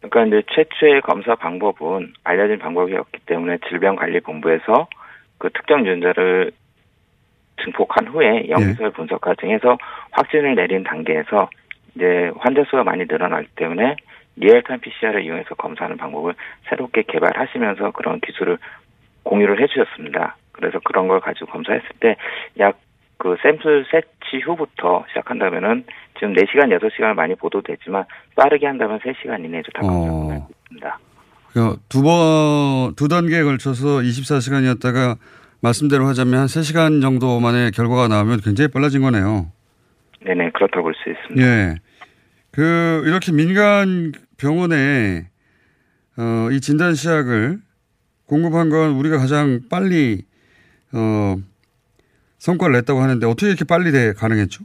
그러니까 0.00 0.26
이제 0.26 0.46
최초의 0.54 1.02
검사 1.02 1.34
방법은 1.34 2.12
알려진 2.24 2.58
방법이었기 2.58 3.18
때문에 3.26 3.58
질병관리본부에서 3.68 4.88
그 5.38 5.50
특정 5.52 5.80
유전자를 5.80 6.52
증폭한 7.64 8.06
후에 8.08 8.48
영수를 8.48 8.92
분석 8.92 9.20
과정에서 9.20 9.76
확진을 10.12 10.54
내린 10.54 10.84
단계에서 10.84 11.50
이제 11.96 12.30
환자 12.38 12.62
수가 12.64 12.84
많이 12.84 13.04
늘어나기 13.08 13.48
때문에 13.56 13.96
real-time 14.40 14.80
PCR을 14.80 15.24
이용해서 15.24 15.54
검사하는 15.54 15.96
방법을 15.96 16.34
새롭게 16.68 17.02
개발하시면서 17.02 17.92
그런 17.92 18.20
기술을 18.20 18.58
공유를 19.24 19.60
해주셨습니다. 19.62 20.36
그래서 20.52 20.78
그런 20.84 21.08
걸 21.08 21.20
가지고 21.20 21.46
검사했을 21.52 21.88
때 22.00 22.16
약 22.58 22.78
그 23.18 23.36
샘플 23.42 23.84
세치 23.90 24.42
후부터 24.44 25.04
시작한다면은 25.08 25.84
지금 26.14 26.34
4시간, 26.34 26.72
6시간 26.78 27.14
많이 27.14 27.34
보도되지만 27.34 28.04
빠르게 28.36 28.66
한다면 28.66 29.00
3시간 29.00 29.44
이내에 29.44 29.62
다 29.74 29.82
검사할 29.82 30.40
수 30.42 30.52
있습니다. 30.52 30.98
그 31.52 31.82
두 31.82 32.02
번, 32.02 32.94
두 32.94 33.08
단계에 33.08 33.42
걸쳐서 33.42 33.98
24시간이었다가 33.98 35.16
말씀대로 35.60 36.06
하자면 36.06 36.34
한 36.40 36.46
3시간 36.46 37.02
정도 37.02 37.40
만에 37.40 37.70
결과가 37.74 38.06
나오면 38.06 38.40
굉장히 38.44 38.70
빨라진 38.70 39.02
거네요. 39.02 39.50
네네, 40.24 40.50
그렇다고 40.50 40.84
볼 40.84 40.94
수 40.94 41.10
있습니다. 41.10 41.44
예. 41.44 41.74
그, 42.52 43.02
이렇게 43.06 43.32
민간 43.32 44.12
병원에, 44.38 45.26
어, 46.16 46.50
이 46.52 46.60
진단 46.60 46.94
시약을 46.94 47.58
공급한 48.26 48.70
건 48.70 48.92
우리가 48.92 49.18
가장 49.18 49.60
빨리, 49.68 50.22
어, 50.94 51.36
성과를 52.38 52.74
냈다고 52.76 53.00
하는데 53.00 53.26
어떻게 53.26 53.48
이렇게 53.48 53.64
빨리 53.68 53.90
돼, 53.90 54.12
가능했죠? 54.12 54.64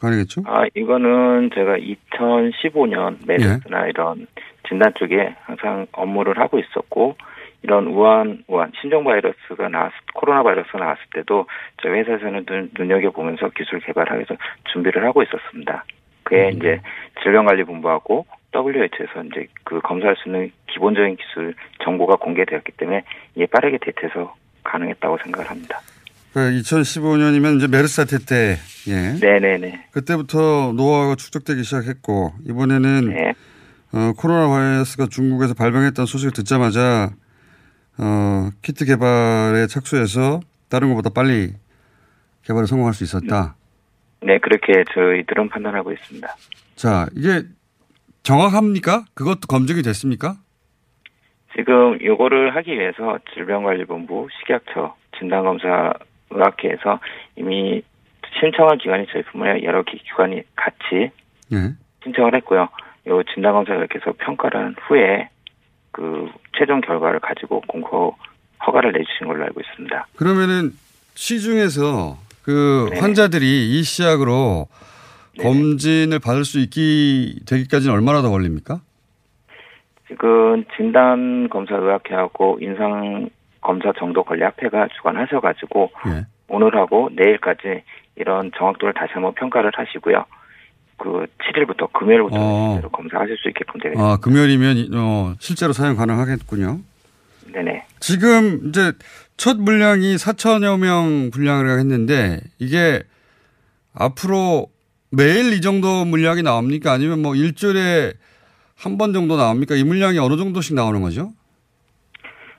가능했죠? 0.00 0.42
아, 0.46 0.64
이거는 0.74 1.50
제가 1.54 1.76
2015년 1.78 3.18
예. 3.22 3.26
메르스나 3.26 3.86
이런 3.86 4.26
진단 4.68 4.92
쪽에 4.96 5.36
항상 5.42 5.86
업무를 5.92 6.38
하고 6.38 6.58
있었고, 6.58 7.16
이런 7.62 7.86
우한, 7.86 8.42
우한, 8.48 8.72
신종 8.80 9.04
바이러스가 9.04 9.68
나왔, 9.68 9.92
코로나 10.14 10.42
바이러스가 10.42 10.78
나왔을 10.78 11.02
때도 11.14 11.46
저희 11.80 12.00
회사에서는 12.00 12.44
눈, 12.44 12.70
눈여겨 12.76 13.12
보면서 13.12 13.48
기술 13.50 13.80
개발하기 13.80 14.16
위해서 14.18 14.36
준비를 14.72 15.04
하고 15.04 15.22
있었습니다. 15.22 15.84
그에 16.24 16.50
음. 16.50 16.56
이제 16.56 16.80
질병관리본부하고 17.22 18.26
WHO에서 18.54 19.24
이제 19.24 19.48
그 19.64 19.80
검사할 19.80 20.16
수 20.16 20.28
있는 20.28 20.50
기본적인 20.72 21.16
기술 21.16 21.54
정보가 21.82 22.16
공개되었기 22.16 22.72
때문에 22.72 23.02
이게 23.34 23.46
빠르게 23.46 23.78
대처해서 23.80 24.34
가능했다고 24.62 25.18
생각을 25.24 25.50
합니다. 25.50 25.80
그 26.32 26.40
2015년이면 26.40 27.58
이제 27.58 27.68
메르스 27.68 27.94
사태 27.94 28.18
때, 28.18 28.56
예. 28.88 29.12
네네네. 29.20 29.86
그때부터 29.92 30.72
노하우가 30.74 31.14
축적되기 31.14 31.62
시작했고, 31.62 32.32
이번에는, 32.48 33.08
네. 33.08 33.32
어, 33.92 34.12
코로나 34.16 34.48
바이러스가 34.48 35.06
중국에서 35.06 35.54
발병했다는 35.54 36.06
소식을 36.06 36.32
듣자마자, 36.32 37.10
어, 37.98 38.50
키트 38.62 38.84
개발에 38.84 39.68
착수해서 39.68 40.40
다른 40.68 40.88
것보다 40.88 41.10
빨리 41.10 41.52
개발에 42.42 42.66
성공할 42.66 42.94
수 42.94 43.04
있었다. 43.04 43.54
네, 44.20 44.38
그렇게 44.38 44.84
저희들은 44.92 45.50
판단하고 45.50 45.92
있습니다. 45.92 46.36
자, 46.74 47.06
이게 47.14 47.44
정확합니까? 48.24 49.04
그것도 49.14 49.46
검증이 49.48 49.82
됐습니까? 49.82 50.36
지금 51.56 51.98
요거를 52.02 52.56
하기 52.56 52.72
위해서 52.72 53.18
질병관리본부, 53.34 54.28
식약처, 54.40 54.96
진단검사 55.18 55.92
의학회에서 56.30 56.98
이미 57.36 57.82
신청한 58.40 58.78
기관이 58.78 59.06
저희 59.12 59.22
분야에 59.24 59.62
여러 59.62 59.82
기- 59.84 59.98
기관이 60.02 60.42
같이 60.56 61.12
예. 61.52 61.74
신청을 62.02 62.34
했고요. 62.36 62.68
요 63.06 63.22
진단검사 63.34 63.74
의학회에서 63.74 64.14
평가를 64.18 64.58
한 64.60 64.74
후에 64.88 65.28
그 65.92 66.28
최종 66.58 66.80
결과를 66.80 67.20
가지고 67.20 67.60
공고 67.68 68.16
허가를 68.66 68.92
내주신 68.92 69.28
걸로 69.28 69.44
알고 69.44 69.60
있습니다. 69.60 70.06
그러면은 70.16 70.72
시중에서 71.14 72.18
그 72.42 72.88
네. 72.90 72.98
환자들이 72.98 73.78
이 73.78 73.82
시약으로 73.84 74.66
검진을 75.40 76.18
받을 76.20 76.44
수 76.44 76.58
있기 76.60 77.40
되기까지는 77.46 77.94
얼마나 77.94 78.22
더 78.22 78.30
걸립니까? 78.30 78.80
지금 80.08 80.64
진단 80.76 81.48
검사 81.48 81.76
의학회하고 81.76 82.58
인상 82.60 83.28
검사 83.60 83.92
정도 83.98 84.22
관리학회가 84.22 84.88
주관하셔 84.96 85.40
가지고 85.40 85.90
예. 86.08 86.26
오늘하고 86.48 87.08
내일까지 87.16 87.82
이런 88.16 88.50
정확도를 88.56 88.92
다시 88.94 89.12
한번 89.14 89.34
평가를 89.34 89.70
하시고요. 89.74 90.24
그 90.98 91.26
7일부터 91.38 91.90
금요일부터 91.92 92.36
어. 92.38 92.70
실제로 92.74 92.90
검사하실 92.90 93.36
수 93.38 93.48
있게끔 93.48 93.80
되어 93.80 93.92
아, 93.96 94.16
금요일이면 94.18 94.76
이- 94.76 94.90
어, 94.94 95.34
실제로 95.40 95.72
사용 95.72 95.96
가능하겠군요. 95.96 96.78
네네. 97.52 97.84
지금 98.00 98.68
이제 98.68 98.92
첫 99.36 99.56
물량이 99.58 100.16
4천여 100.16 100.78
명 100.78 101.30
분량을 101.32 101.78
했는데 101.80 102.40
이게 102.58 103.02
앞으로 103.94 104.68
매일 105.16 105.52
이 105.52 105.60
정도 105.60 106.04
물량이 106.04 106.42
나옵니까? 106.42 106.92
아니면 106.92 107.22
뭐 107.22 107.34
일주일에 107.34 108.12
한 108.76 108.98
번 108.98 109.12
정도 109.12 109.36
나옵니까? 109.36 109.74
이 109.76 109.84
물량이 109.84 110.18
어느 110.18 110.36
정도씩 110.36 110.74
나오는 110.74 111.00
거죠? 111.00 111.30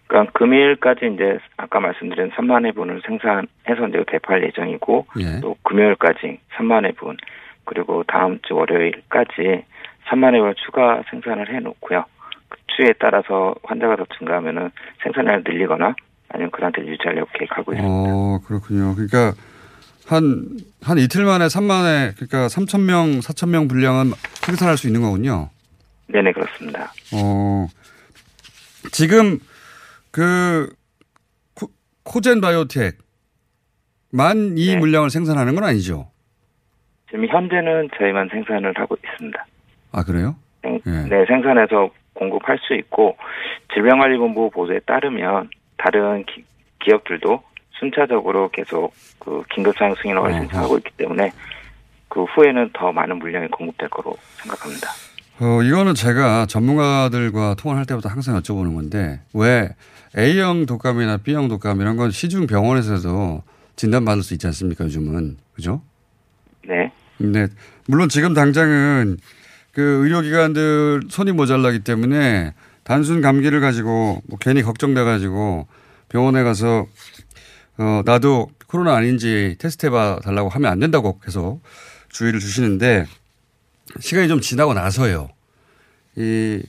그러니까 0.08 0.32
금요일까지 0.38 1.12
이제 1.14 1.38
아까 1.58 1.80
말씀드린 1.80 2.32
3만 2.32 2.66
회분을 2.66 3.02
생산해서 3.06 3.88
이제 3.90 4.04
배포할 4.08 4.44
예정이고 4.44 5.06
예. 5.20 5.40
또 5.42 5.56
금요일까지 5.64 6.40
3만 6.58 6.86
회분 6.86 7.18
그리고 7.66 8.04
다음 8.08 8.40
주 8.48 8.56
월요일까지 8.56 9.66
3만 10.10 10.36
회분 10.36 10.54
추가 10.66 11.02
생산을 11.10 11.54
해놓고요. 11.54 12.06
그 12.50 12.58
수요에 12.76 12.94
따라서 13.00 13.56
환자가 13.64 13.96
더 13.98 14.06
증가하면은 14.18 14.70
생산량을 15.04 15.44
늘리거나 15.46 15.96
아니면 16.30 16.52
그 16.52 16.62
상태를 16.62 16.88
유지하려고 16.90 17.30
계획하고 17.34 17.74
있습니다. 17.74 17.94
어, 18.14 18.40
그렇군요. 18.48 18.94
그러니까 18.96 19.34
한, 20.06 20.58
한 20.82 20.98
이틀 21.00 21.26
만에 21.26 21.46
3만에, 21.48 22.16
그러니까 22.16 22.48
3,000명, 22.48 23.22
4,000명 23.24 23.68
분량은 23.70 24.12
생산할 24.46 24.78
수 24.78 24.88
있는 24.88 25.02
거군요. 25.02 25.50
네네, 26.08 26.32
그렇습니다. 26.34 26.92
어, 27.14 27.68
지금 28.92 29.40
그 30.12 30.72
코, 31.56 31.68
코젠 32.04 32.40
바이오텍 32.42 32.98
만 34.12 34.56
이 34.58 34.74
네. 34.74 34.78
물량을 34.78 35.10
생산하는 35.10 35.56
건 35.56 35.64
아니죠? 35.64 36.10
지금 37.10 37.28
현재는 37.28 37.90
저희만 37.98 38.30
생산을 38.32 38.74
하고 38.78 38.96
있습니다. 39.04 39.46
아, 39.92 40.04
그래요? 40.04 40.36
생- 40.62 40.80
예. 40.86 40.92
네, 41.10 41.26
생산해서 41.28 41.90
공급할 42.14 42.60
수 42.68 42.76
있고 42.76 43.18
질병관리본부 43.74 44.52
보도에 44.52 44.80
따르면 44.86 45.50
다른 45.78 46.24
기, 46.26 46.46
기업들도 46.84 47.44
순차적으로 47.80 48.50
계속 48.50 48.94
그 49.20 49.44
승인을 50.02 50.18
어허. 50.18 50.32
신청하고 50.32 50.78
있기 50.78 50.92
때문에 50.98 51.32
그 52.08 52.24
후에는 52.24 52.72
더 52.74 52.92
많은 52.92 53.20
물량이 53.20 53.48
공급될 53.50 53.90
거로 53.90 54.18
생각합니다. 54.38 54.90
어, 55.40 55.62
이거는 55.62 55.96
제가 55.96 56.46
전문가들과 56.46 57.56
통화할 57.56 57.86
때부터 57.86 58.08
항상 58.08 58.40
여쭤보는 58.40 58.74
건데, 58.74 59.20
왜 59.34 59.70
A형 60.18 60.66
독감이나 60.66 61.18
B형 61.18 61.50
독감 61.50 61.82
이런 61.82 61.98
건 61.98 62.12
시중 62.12 62.48
병원에서도 62.48 63.44
진단받을 63.76 64.24
수 64.24 64.34
있지 64.34 64.48
않습니까, 64.48 64.86
요즘은. 64.86 65.38
그죠? 65.54 65.82
네. 66.66 66.92
근데, 67.18 67.48
물론 67.86 68.08
지금 68.08 68.34
당장은 68.34 69.18
그 69.74 69.82
의료기관들 69.82 71.04
손이 71.10 71.34
모자라기 71.34 71.80
때문에 71.80 72.54
단순 72.84 73.20
감기를 73.20 73.60
가지고 73.60 74.22
뭐 74.28 74.40
괜히 74.40 74.62
걱정돼 74.62 75.04
가지고 75.04 75.68
병원에 76.08 76.44
가서 76.44 76.86
어, 77.78 78.02
나도 78.06 78.48
코로나 78.68 78.96
아닌지 78.96 79.56
테스트 79.60 79.86
해봐 79.88 80.20
달라고 80.24 80.50
하면 80.50 80.72
안 80.72 80.80
된다고 80.80 81.20
계속 81.20 81.62
주의를 82.10 82.40
주시는데 82.40 83.06
시간이 84.00 84.28
좀 84.28 84.40
지나고 84.42 84.74
나서요. 84.74 85.30
이, 86.16 86.64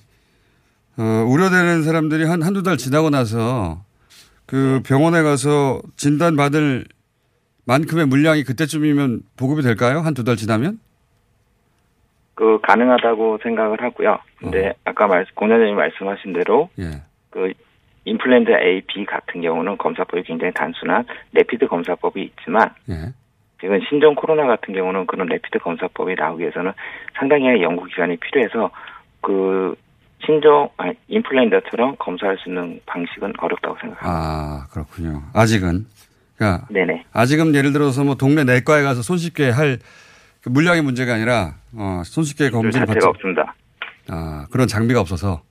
어, 0.99 1.03
우려되는 1.29 1.83
사람들이 1.85 2.25
한, 2.25 2.43
한두 2.43 2.63
달 2.63 2.77
지나고 2.77 3.11
나서 3.11 3.83
그 4.47 4.81
병원에 4.85 5.23
가서 5.23 5.81
진단받을 5.97 6.85
만큼의 7.65 8.07
물량이 8.07 8.45
그때쯤이면 8.45 9.23
보급이 9.37 9.63
될까요? 9.63 10.01
한 10.01 10.15
두 10.15 10.25
달 10.25 10.37
지나면? 10.37 10.79
그 12.35 12.61
가능하다고 12.63 13.39
생각을 13.43 13.83
하고요. 13.83 14.19
근데 14.39 14.75
아까 14.85 15.07
말, 15.07 15.27
공장장님 15.35 15.75
말씀하신 15.75 16.33
대로 16.35 16.69
예. 16.79 17.03
그 17.31 17.53
인플루엔자 18.07 18.61
A, 18.61 18.81
B 18.87 19.05
같은 19.05 19.43
경우는 19.43 19.77
검사법이 19.77 20.23
굉장히 20.23 20.53
단순한 20.55 21.05
레피드 21.33 21.67
검사법이 21.67 22.23
있지만 22.23 22.71
예. 22.89 23.13
지금 23.61 23.81
신종 23.89 24.15
코로나 24.15 24.47
같은 24.47 24.75
경우는 24.75 25.07
그런 25.07 25.27
레피드 25.27 25.59
검사법이 25.59 26.15
나오기 26.15 26.43
위해서는 26.43 26.73
상당히 27.19 27.63
연구 27.63 27.85
기간이 27.85 28.17
필요해서 28.17 28.71
그 29.21 29.75
신종 30.25 30.71
아니 30.77 30.95
인플루엔자처럼 31.09 31.97
검사할 31.99 32.39
수 32.39 32.49
있는 32.49 32.81
방식은 32.87 33.33
어렵다고 33.39 33.77
생각합니다. 33.81 34.09
아, 34.09 34.67
그렇군요. 34.71 35.23
아직은. 35.35 35.87
그러니까 36.37 36.67
네네. 36.71 37.05
아직은 37.13 37.55
예를 37.55 37.73
들어서 37.73 38.05
뭐 38.05 38.15
동네 38.15 38.45
내과에 38.45 38.83
가서 38.83 39.03
손쉽게 39.03 39.51
할그 39.51 40.49
물량의 40.51 40.83
문제가 40.83 41.15
아니라 41.15 41.55
어, 41.75 42.03
손쉽게 42.05 42.51
검진을 42.51 42.87
자체가 42.87 43.09
없습니다. 43.09 43.55
아, 44.09 44.47
그런 44.53 44.69
장비가 44.69 45.01
없어서 45.01 45.43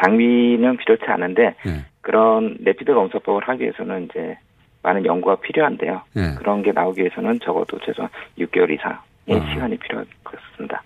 장비는 0.00 0.76
필요치 0.78 1.04
않은데 1.08 1.54
예. 1.66 1.84
그런 2.00 2.56
레피드 2.60 2.92
검사법을 2.94 3.48
하기 3.48 3.62
위해서는 3.62 4.04
이제 4.10 4.38
많은 4.82 5.04
연구가 5.04 5.36
필요한데요. 5.36 6.02
예. 6.16 6.34
그런 6.38 6.62
게 6.62 6.72
나오기 6.72 7.00
위해서는 7.00 7.40
적어도 7.42 7.78
최소한 7.84 8.10
6개월 8.38 8.70
이상의 8.72 9.40
아. 9.48 9.52
시간이 9.52 9.76
필요하겠습니다. 9.78 10.82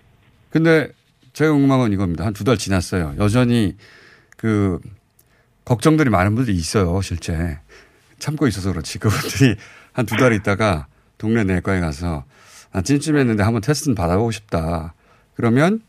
근데 0.49 0.87
제가 1.33 1.51
궁금한 1.51 1.79
건 1.79 1.93
이겁니다. 1.93 2.25
한 2.25 2.33
두 2.33 2.43
달 2.43 2.57
지났어요. 2.57 3.13
여전히 3.19 3.75
그 4.37 4.79
걱정들이 5.65 6.09
많은 6.09 6.35
분들이 6.35 6.55
있어요. 6.55 6.99
실제 7.01 7.59
참고 8.19 8.47
있어서 8.47 8.71
그렇지. 8.71 8.99
그분들이 8.99 9.55
한 9.93 10.05
두 10.05 10.15
달 10.17 10.33
있다가 10.33 10.87
동네 11.17 11.43
내과에 11.43 11.79
가서 11.79 12.23
아, 12.71 12.81
찜찜했는데 12.81 13.43
한번 13.43 13.61
테스트는 13.61 13.95
받아보고 13.95 14.31
싶다. 14.31 14.93
그러면 15.35 15.81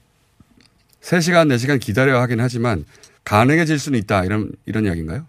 3시간, 1.01 1.53
4시간 1.55 1.81
기다려야 1.81 2.21
하긴 2.23 2.41
하지만 2.41 2.85
가능해질 3.25 3.79
수는 3.79 3.99
있다. 4.01 4.25
이런, 4.25 4.51
이런 4.67 4.85
이야기인가요? 4.85 5.27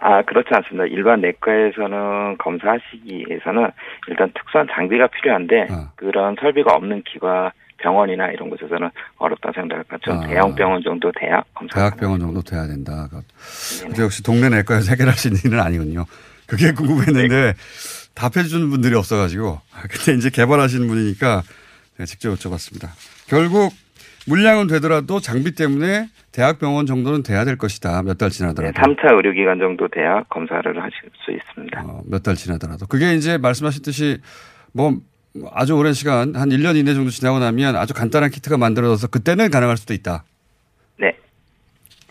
아, 0.00 0.22
그렇지 0.22 0.48
않습니다. 0.52 0.86
일반 0.86 1.20
내과에서는 1.20 2.38
검사하시기 2.38 3.26
위해서는 3.28 3.70
일단 4.08 4.32
특수한 4.32 4.66
장비가 4.72 5.08
필요한데 5.08 5.66
아. 5.70 5.90
그런 5.96 6.36
설비가 6.40 6.74
없는 6.74 7.02
기관 7.02 7.50
병원이나 7.78 8.28
이런 8.30 8.50
곳에서는 8.50 8.90
어렵다고 9.18 9.54
생각합니다. 9.54 9.98
좀 10.02 10.18
아. 10.18 10.26
대형 10.26 10.54
병원 10.54 10.82
정도 10.82 11.10
돼야 11.12 11.42
검사. 11.54 11.74
대학 11.74 11.96
병원 11.96 12.20
정도 12.20 12.42
돼야 12.42 12.66
된다. 12.66 13.08
근데 13.82 14.02
역시 14.02 14.22
동네 14.22 14.48
내과에서 14.48 14.94
있는 14.94 15.40
일은 15.44 15.60
아니군요. 15.60 16.04
그게 16.46 16.72
궁금했는데 16.72 17.54
답해주는 18.14 18.70
분들이 18.70 18.94
없어가지고. 18.94 19.60
아, 19.74 19.82
근데 19.88 20.14
이제 20.14 20.30
개발하시는 20.30 20.86
분이니까 20.86 21.42
제가 21.96 22.06
직접 22.06 22.30
여쭤봤습니다. 22.34 22.88
결국 23.28 23.72
물량은 24.28 24.66
되더라도 24.66 25.20
장비 25.20 25.52
때문에 25.54 26.08
대학병원 26.32 26.86
정도는 26.86 27.22
돼야 27.22 27.44
될 27.44 27.56
것이다. 27.56 28.02
몇 28.02 28.18
달 28.18 28.30
지나더라도. 28.30 28.72
3차 28.78 29.14
의료기관 29.16 29.58
정도 29.58 29.88
돼야 29.88 30.22
검사를 30.28 30.62
하실 30.76 31.10
수 31.24 31.30
있습니다. 31.32 31.84
몇달 32.06 32.34
지나더라도. 32.36 32.86
그게 32.86 33.14
이제 33.14 33.38
말씀하셨듯이 33.38 34.18
뭐 34.72 34.98
아주 35.52 35.74
오랜 35.74 35.92
시간 35.94 36.34
한 36.36 36.48
1년 36.50 36.76
이내 36.76 36.94
정도 36.94 37.10
지나고 37.10 37.38
나면 37.38 37.76
아주 37.76 37.94
간단한 37.94 38.30
키트가 38.30 38.58
만들어져서 38.58 39.06
그때는 39.08 39.50
가능할 39.50 39.76
수도 39.76 39.94
있다. 39.94 40.24
네. 40.98 41.16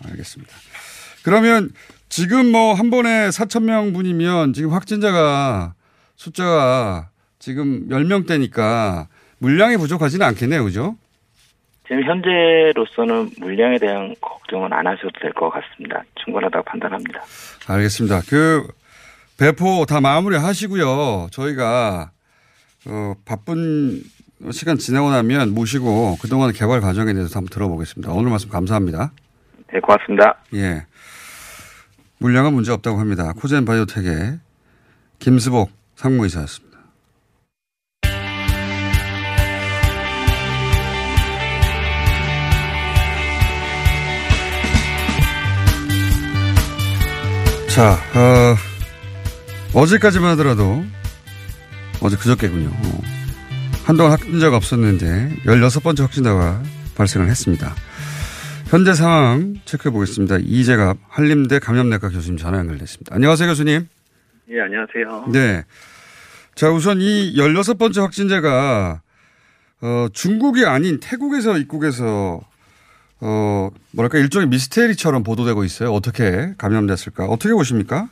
알겠습니다. 0.06 0.54
그러면 1.24 1.70
지금 2.10 2.52
뭐 2.52 2.74
한 2.74 2.90
번에 2.90 3.30
4천 3.30 3.64
명 3.64 3.92
분이면 3.94 4.54
지금 4.54 4.72
확진자가 4.72 5.74
숫자가 6.16 7.10
지금 7.38 7.90
10명대니까 7.90 9.08
물량이 9.40 9.78
부족하지는 9.78 10.26
않겠네요. 10.26 10.64
그죠? 10.64 10.96
지금 11.88 12.04
현재로서는 12.04 13.32
물량에 13.40 13.78
대한 13.80 14.14
걱정은 14.22 14.74
안 14.74 14.86
하셔도 14.88 15.10
될 15.22 15.32
것 15.34 15.50
같습니다. 15.50 16.04
충분하다고 16.24 16.64
판단합니다. 16.66 17.22
알겠습니다. 17.68 18.22
그 18.30 18.68
배포 19.38 19.86
다 19.86 20.02
마무리 20.02 20.36
하시고요. 20.36 21.28
저희가 21.32 22.12
어, 22.88 23.14
바쁜 23.26 24.02
시간 24.52 24.78
지나고 24.78 25.10
나면 25.12 25.54
모시고 25.54 26.18
그동안 26.22 26.52
개발 26.54 26.82
과정에 26.82 27.14
대해서 27.14 27.40
한번 27.40 27.50
들어보겠습니다. 27.52 28.12
오늘 28.12 28.30
말씀 28.32 28.50
감사합니다. 28.50 29.12
네, 29.74 29.80
고맙습니다. 29.80 30.36
예. 30.56 30.86
물량은 32.20 32.54
문제 32.54 32.72
없다고 32.72 33.00
합니다. 33.00 33.34
코젠 33.40 33.66
바이오텍의 33.66 34.40
김수복 35.20 35.72
상무이사였습니다. 35.96 36.67
자, 47.78 47.92
어, 47.92 48.56
어제까지만 49.80 50.32
하더라도 50.32 50.84
어제 52.02 52.18
그저께군요. 52.18 52.70
어, 52.70 53.02
한동안 53.86 54.14
확진자가 54.14 54.58
없었는데 54.58 55.44
16번째 55.46 56.02
확진자가 56.02 56.64
발생을 56.96 57.28
했습니다. 57.28 57.76
현재 58.66 58.96
상황 58.96 59.58
체크해 59.66 59.94
보겠습니다. 59.94 60.38
이재갑 60.42 60.98
한림대 61.08 61.60
감염내과 61.60 62.10
교수님 62.10 62.40
전화 62.40 62.58
연결됐습니다. 62.58 63.14
안녕하세요, 63.14 63.48
교수님. 63.48 63.88
예, 64.50 64.62
안녕하세요. 64.62 65.28
네. 65.32 65.64
자, 66.56 66.72
우선 66.72 67.00
이 67.00 67.36
16번째 67.36 68.02
확진자가 68.02 69.02
어, 69.82 70.08
중국이 70.14 70.66
아닌 70.66 71.00
태국에서 71.00 71.60
입국해서 71.60 72.42
어, 73.22 73.70
뭐랄까 73.94 74.18
일종의 74.20 74.48
미스테리처럼 74.50 75.24
보도되고 75.24 75.64
있어요. 75.64 75.92
어떻게 75.92 76.54
감염됐을까? 76.58 77.26
어떻게 77.26 77.54
보십니까? 77.54 78.10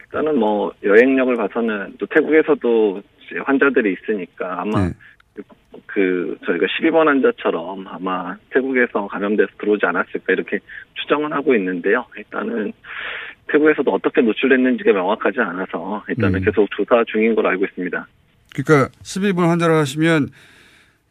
일단은 0.00 0.38
뭐 0.38 0.72
여행력을 0.82 1.34
봐서는 1.36 1.94
또 1.98 2.06
태국에서도 2.06 3.02
환자들이 3.44 3.94
있으니까 3.94 4.62
아마 4.62 4.86
네. 4.88 4.92
그 5.86 6.36
저희가 6.46 6.66
12번 6.66 7.06
환자처럼 7.06 7.86
아마 7.88 8.36
태국에서 8.50 9.06
감염돼서 9.06 9.50
들어오지 9.58 9.86
않았을까 9.86 10.32
이렇게 10.32 10.58
추정은 10.94 11.32
하고 11.32 11.54
있는데요. 11.54 12.04
일단은 12.16 12.72
태국에서도 13.50 13.90
어떻게 13.90 14.20
노출됐는지가 14.20 14.92
명확하지 14.92 15.40
않아서 15.40 16.04
일단은 16.08 16.40
음. 16.40 16.44
계속 16.44 16.68
조사 16.76 17.02
중인 17.10 17.34
걸로 17.34 17.48
알고 17.50 17.64
있습니다. 17.64 18.06
그러니까 18.54 18.90
12분 19.02 19.46
환자를 19.46 19.74
하시면 19.76 20.28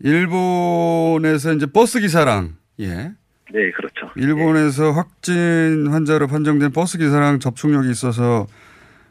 일본에서 0.02 1.54
이제 1.54 1.66
버스 1.66 2.00
기사랑 2.00 2.57
예. 2.80 3.12
네, 3.54 3.72
그렇죠. 3.72 4.12
일본에서 4.16 4.92
확진 4.92 5.88
환자로 5.90 6.28
판정된 6.28 6.72
버스 6.72 6.98
기사랑 6.98 7.40
접촉력이 7.40 7.90
있어서 7.90 8.48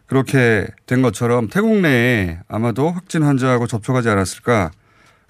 그렇게 0.07 0.67
된 0.87 1.03
것처럼 1.03 1.49
태국 1.49 1.81
내에 1.81 2.39
아마도 2.49 2.91
확진 2.91 3.23
환자하고 3.23 3.67
접촉하지 3.67 4.09
않았을까 4.09 4.71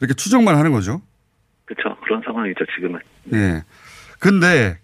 이렇게 0.01 0.15
추정만 0.15 0.57
하는 0.57 0.73
거죠. 0.73 1.01
그렇죠. 1.65 1.97
그런 2.03 2.23
상황이죠, 2.25 2.65
지금은. 2.75 3.01
네. 3.25 3.63
근데 4.19 4.79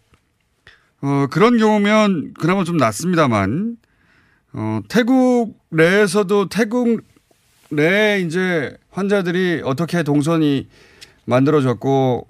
어, 1.03 1.26
그런 1.30 1.59
경우면 1.59 2.34
그나마 2.34 2.64
좀 2.64 2.76
낫습니다만 2.76 3.76
어, 4.55 4.80
태국 4.88 5.59
내에서도 5.70 6.48
태국 6.48 7.03
내 7.70 8.20
이제 8.20 8.76
환자들이 8.90 9.62
어떻게 9.64 10.03
동선이 10.03 10.68
만들어졌고 11.24 12.26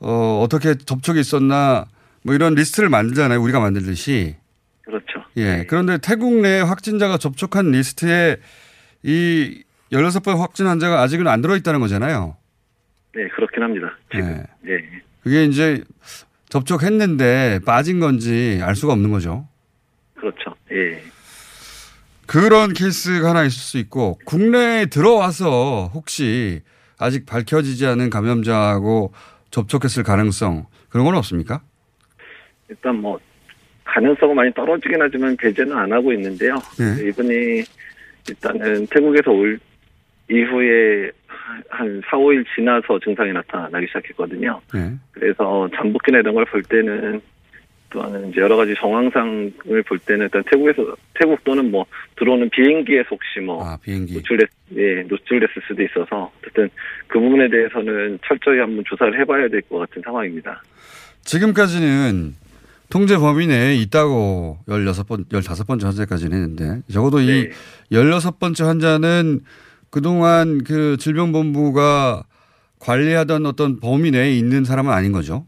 어, 0.00 0.40
어떻게 0.42 0.74
접촉이 0.74 1.20
있었나 1.20 1.86
뭐 2.22 2.34
이런 2.34 2.54
리스트를 2.54 2.88
만들잖아요. 2.88 3.40
우리가 3.40 3.60
만들듯이. 3.60 4.36
그렇죠. 4.84 5.24
예. 5.36 5.64
그런데 5.68 5.98
태국 5.98 6.40
내 6.40 6.60
확진자가 6.60 7.18
접촉한 7.18 7.70
리스트에 7.70 8.36
이 9.02 9.62
16번 9.92 10.38
확진 10.38 10.66
환자가 10.66 11.02
아직은 11.02 11.26
안 11.28 11.42
들어있다는 11.42 11.80
거잖아요. 11.80 12.36
네, 13.14 13.28
그렇긴 13.28 13.62
합니다. 13.62 13.96
지금. 14.12 14.44
예. 14.66 14.78
그게 15.22 15.44
이제 15.44 15.82
접촉했는데 16.48 17.60
빠진 17.64 18.00
건지 18.00 18.60
알 18.62 18.74
수가 18.76 18.92
없는 18.92 19.10
거죠. 19.10 19.48
그렇죠. 20.14 20.54
예. 20.72 21.02
그런 22.26 22.72
케이스가 22.72 23.30
하나 23.30 23.44
있을 23.44 23.52
수 23.52 23.78
있고 23.78 24.18
국내에 24.24 24.86
들어와서 24.86 25.90
혹시 25.94 26.62
아직 26.98 27.26
밝혀지지 27.26 27.86
않은 27.86 28.10
감염자하고 28.10 29.12
접촉했을 29.56 30.02
가능성 30.02 30.66
그런 30.90 31.06
건 31.06 31.14
없습니까? 31.16 31.62
일단 32.68 32.96
뭐 32.96 33.18
가능성은 33.84 34.34
많이 34.34 34.52
떨어지긴 34.52 35.00
하지만 35.00 35.34
배제는 35.36 35.74
안 35.76 35.90
하고 35.92 36.12
있는데요. 36.12 36.56
네. 36.78 37.08
이분이 37.08 37.62
일단은 38.28 38.86
태국에서 38.88 39.30
올 39.30 39.58
이후에 40.28 41.10
한 41.70 42.02
4, 42.10 42.16
5일 42.18 42.44
지나서 42.54 42.98
증상이 42.98 43.32
나타나기 43.32 43.86
시작했거든요. 43.86 44.60
네. 44.74 44.92
그래서 45.12 45.68
잠복기나 45.74 46.18
이런 46.18 46.34
걸 46.34 46.44
볼 46.46 46.62
때는 46.64 47.20
또는 47.88 48.30
이제 48.30 48.40
여러 48.40 48.56
가지 48.56 48.74
정황상을 48.74 49.82
볼 49.86 49.98
때는 50.00 50.24
일단 50.24 50.42
태국에서 50.50 50.96
태국 51.14 51.42
또는 51.44 51.70
뭐 51.70 51.86
들어오는 52.16 52.50
비행기에서 52.50 53.06
혹시 53.12 53.38
뭐 53.40 53.64
노출됐 53.86 54.48
예 54.76 55.02
노출됐을 55.08 55.62
수도 55.68 55.82
있어서 55.84 56.30
어쨌든 56.40 56.68
그 57.08 57.20
부분에 57.20 57.48
대해서는 57.48 58.18
철저히 58.26 58.58
한번 58.58 58.84
조사를 58.86 59.18
해봐야 59.20 59.48
될 59.48 59.62
것 59.62 59.78
같은 59.78 60.02
상황입니다. 60.04 60.62
지금까지는 61.22 62.34
통제 62.88 63.16
범위 63.16 63.46
내에 63.46 63.74
있다고 63.76 64.58
16번, 64.68 65.28
15번째 65.28 65.84
환자까지는 65.84 66.36
했는데 66.36 66.82
적어도 66.90 67.20
이 67.20 67.50
16번째 67.90 68.64
환자는 68.64 69.40
그동안 69.90 70.62
그 70.62 70.96
질병본부가 70.98 72.22
관리하던 72.78 73.46
어떤 73.46 73.80
범위 73.80 74.10
내에 74.10 74.32
있는 74.32 74.64
사람은 74.64 74.92
아닌 74.92 75.12
거죠. 75.12 75.46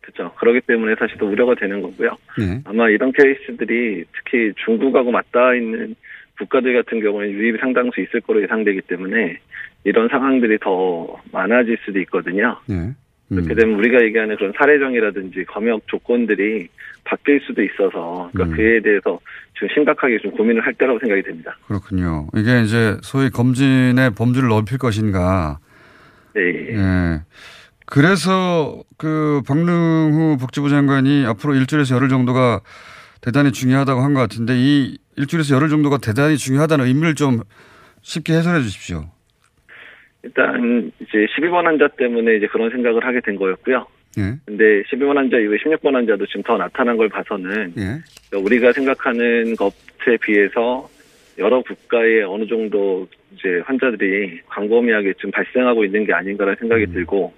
그렇죠. 0.00 0.34
그렇기 0.36 0.62
때문에 0.66 0.94
사실 0.98 1.16
더 1.18 1.26
우려가 1.26 1.54
되는 1.54 1.82
거고요. 1.82 2.16
네. 2.38 2.60
아마 2.64 2.88
이런 2.88 3.12
케이스들이 3.12 4.04
특히 4.16 4.52
중국하고 4.64 5.10
맞닿아 5.10 5.54
있는 5.54 5.94
국가들 6.38 6.74
같은 6.74 7.00
경우는 7.00 7.30
유입이 7.30 7.58
상당수 7.58 8.00
있을 8.00 8.20
거로 8.20 8.42
예상되기 8.42 8.82
때문에 8.82 9.38
이런 9.84 10.08
상황들이 10.08 10.58
더 10.60 11.16
많아질 11.32 11.78
수도 11.84 11.98
있거든요. 12.00 12.56
네. 12.66 12.92
그렇게 13.28 13.54
되면 13.54 13.78
우리가 13.78 14.02
얘기하는 14.02 14.36
그런 14.36 14.52
사례정이라든지 14.58 15.44
검역 15.46 15.88
조건들이 15.88 16.68
바뀔 17.04 17.40
수도 17.46 17.62
있어서 17.62 18.28
그러니까 18.32 18.56
그에 18.56 18.80
대해서 18.82 19.18
지금 19.54 19.68
심각하게 19.74 20.18
좀 20.18 20.32
고민을 20.32 20.64
할 20.64 20.74
때라고 20.74 20.98
생각이 20.98 21.22
됩니다. 21.22 21.56
그렇군요. 21.66 22.28
이게 22.36 22.60
이제 22.62 22.96
소위 23.02 23.30
검진의 23.30 24.10
범주를 24.16 24.48
넓힐 24.50 24.76
것인가. 24.78 25.58
네. 26.34 26.42
예. 26.74 27.20
그래서 27.86 28.82
그 28.98 29.42
박능후 29.46 30.36
복지부 30.38 30.68
장관이 30.68 31.24
앞으로 31.26 31.54
일주일에서 31.54 31.94
열흘 31.94 32.08
정도가 32.08 32.60
대단히 33.20 33.50
중요하다고 33.52 34.00
한 34.02 34.14
것 34.14 34.20
같은데 34.20 34.54
이 34.56 34.98
일주일에서 35.16 35.54
열흘 35.54 35.68
정도가 35.70 35.98
대단히 35.98 36.36
중요하다는 36.36 36.86
의미를 36.86 37.14
좀 37.14 37.40
쉽게 38.02 38.34
해설해 38.34 38.62
주십시오. 38.62 39.06
일단 40.22 40.92
이제 41.00 41.26
12번 41.36 41.64
환자 41.64 41.88
때문에 41.88 42.36
이제 42.36 42.46
그런 42.46 42.70
생각을 42.70 43.04
하게 43.04 43.20
된 43.20 43.36
거였고요. 43.36 43.86
예. 44.18 44.34
근데 44.44 44.82
12번 44.82 45.14
환자 45.14 45.38
이후에 45.38 45.56
16번 45.58 45.94
환자도 45.94 46.26
지금 46.26 46.42
더 46.42 46.56
나타난 46.56 46.96
걸 46.96 47.08
봐서는 47.08 47.72
예. 47.76 48.00
그러니까 48.30 48.38
우리가 48.44 48.72
생각하는 48.72 49.56
것에 49.56 50.16
비해서 50.20 50.88
여러 51.38 51.62
국가에 51.62 52.22
어느 52.22 52.46
정도 52.46 53.08
이제 53.34 53.62
환자들이 53.64 54.40
광범위하게 54.48 55.14
좀 55.14 55.30
발생하고 55.30 55.84
있는 55.84 56.04
게 56.04 56.12
아닌가라는 56.12 56.56
생각이 56.58 56.86
들고 56.86 57.32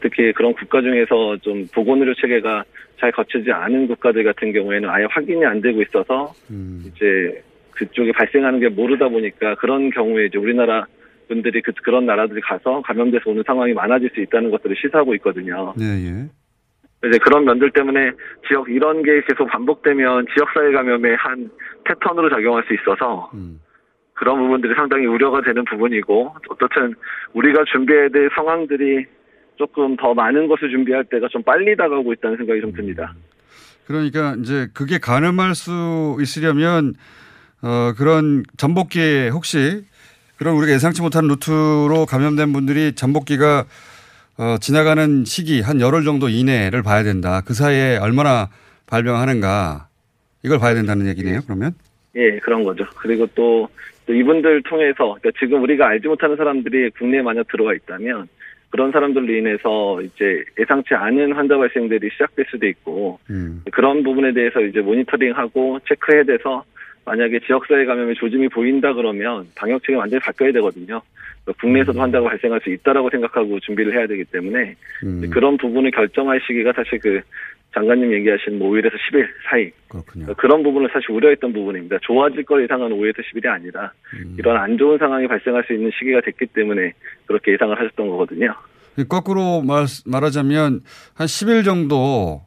특히 0.00 0.32
그런 0.32 0.52
국가 0.54 0.80
중에서 0.80 1.36
좀 1.38 1.66
보건의료 1.74 2.14
체계가 2.14 2.64
잘 2.98 3.10
거치지 3.10 3.50
않은 3.50 3.88
국가들 3.88 4.22
같은 4.22 4.52
경우에는 4.52 4.88
아예 4.88 5.06
확인이 5.10 5.44
안 5.44 5.60
되고 5.60 5.82
있어서 5.82 6.32
이제 6.86 7.42
그쪽에 7.72 8.12
발생하는 8.12 8.60
게 8.60 8.68
모르다 8.68 9.08
보니까 9.08 9.56
그런 9.56 9.90
경우에 9.90 10.26
이제 10.26 10.38
우리나라 10.38 10.86
분들이 11.32 11.62
그, 11.62 11.72
그런 11.82 12.04
나라들이 12.04 12.40
가서 12.42 12.82
감염돼서 12.82 13.30
오는 13.30 13.42
상황이 13.46 13.72
많아질 13.72 14.10
수 14.14 14.20
있다는 14.20 14.50
것들을 14.50 14.76
시사하고 14.76 15.14
있거든요. 15.16 15.72
네, 15.76 15.84
예. 15.84 17.08
이제 17.08 17.18
그런 17.18 17.44
면들 17.44 17.70
때문에 17.72 18.12
지역 18.46 18.68
이런 18.68 19.02
게 19.02 19.22
계속 19.22 19.46
반복되면 19.46 20.26
지역사회 20.34 20.72
감염의 20.72 21.16
한 21.16 21.50
패턴으로 21.84 22.30
작용할 22.30 22.62
수 22.64 22.74
있어서 22.74 23.30
그런 24.14 24.38
부분들이 24.38 24.72
상당히 24.76 25.06
우려가 25.06 25.40
되는 25.40 25.64
부분이고 25.64 26.34
어떻든 26.48 26.94
우리가 27.32 27.64
준비해야 27.72 28.08
될 28.10 28.30
상황들이 28.36 29.04
조금 29.56 29.96
더 29.96 30.14
많은 30.14 30.46
것을 30.46 30.70
준비할 30.70 31.04
때가 31.04 31.26
좀 31.28 31.42
빨리 31.42 31.76
다가오고 31.76 32.12
있다는 32.12 32.36
생각이 32.36 32.60
좀 32.60 32.72
듭니다. 32.72 33.14
그러니까 33.86 34.36
이제 34.38 34.68
그게 34.72 34.98
가늠할 34.98 35.54
수 35.54 36.16
있으려면 36.20 36.94
어 37.62 37.92
그런 37.96 38.44
잠복기에 38.56 39.28
혹시 39.30 39.84
그런 40.42 40.56
우리가 40.56 40.72
예상치 40.72 41.02
못한 41.02 41.28
루트로 41.28 42.04
감염된 42.08 42.52
분들이 42.52 42.94
잠복기가 42.96 43.64
어 44.38 44.56
지나가는 44.60 45.24
시기 45.24 45.60
한 45.60 45.80
열흘 45.80 46.02
정도 46.02 46.28
이내를 46.28 46.82
봐야 46.82 47.04
된다. 47.04 47.42
그 47.46 47.54
사이에 47.54 47.96
얼마나 47.98 48.48
발병하는가 48.86 49.86
이걸 50.42 50.58
봐야 50.58 50.74
된다는 50.74 51.06
얘기네요. 51.06 51.42
그러면 51.44 51.74
예, 52.16 52.40
그런 52.40 52.64
거죠. 52.64 52.84
그리고 52.96 53.28
또, 53.36 53.68
또 54.04 54.12
이분들 54.12 54.64
통해서 54.64 55.16
그러니까 55.20 55.30
지금 55.38 55.62
우리가 55.62 55.86
알지 55.86 56.08
못하는 56.08 56.34
사람들이 56.34 56.90
국내에 56.90 57.22
만약 57.22 57.46
들어와 57.46 57.72
있다면 57.74 58.26
그런 58.70 58.90
사람들로 58.90 59.32
인해서 59.32 60.02
이제 60.02 60.42
예상치 60.58 60.92
않은 60.92 61.34
환자 61.34 61.56
발생들이 61.56 62.10
시작될 62.14 62.46
수도 62.50 62.66
있고 62.66 63.20
그런 63.70 64.02
부분에 64.02 64.32
대해서 64.32 64.60
이제 64.60 64.80
모니터링하고 64.80 65.78
체크해야 65.88 66.24
돼서 66.24 66.64
만약에 67.04 67.40
지역사회 67.40 67.84
감염의 67.84 68.14
조짐이 68.14 68.48
보인다 68.48 68.92
그러면 68.92 69.46
방역 69.54 69.82
체계 69.82 69.96
완전히 69.96 70.20
바뀌어야 70.20 70.52
되거든요. 70.52 71.02
그러니까 71.44 71.60
국내에서도 71.60 72.00
환자가 72.00 72.28
발생할 72.28 72.60
수 72.60 72.70
있다라고 72.70 73.10
생각하고 73.10 73.58
준비를 73.60 73.92
해야 73.94 74.06
되기 74.06 74.24
때문에 74.24 74.76
그런 75.30 75.56
부분을 75.56 75.90
결정할 75.90 76.40
시기가 76.46 76.72
사실 76.72 77.00
그 77.00 77.20
장관님 77.74 78.12
얘기하신 78.12 78.58
뭐 78.58 78.70
5일에서 78.70 78.92
10일 78.92 79.26
사이 79.48 79.70
그런 80.36 80.62
부분을 80.62 80.90
사실 80.92 81.10
우려했던 81.10 81.52
부분입니다. 81.52 81.98
좋아질 82.02 82.44
걸 82.44 82.62
예상한 82.62 82.90
5일에서 82.90 83.16
10일이 83.32 83.46
아니라 83.46 83.92
이런 84.38 84.56
안 84.58 84.78
좋은 84.78 84.98
상황이 84.98 85.26
발생할 85.26 85.64
수 85.66 85.72
있는 85.72 85.90
시기가 85.98 86.20
됐기 86.20 86.46
때문에 86.46 86.92
그렇게 87.26 87.52
예상을 87.52 87.76
하셨던 87.76 88.08
거거든요. 88.08 88.54
거꾸로 89.08 89.62
말, 89.62 89.86
말하자면 90.04 90.80
한 91.14 91.26
10일 91.26 91.64
정도 91.64 92.42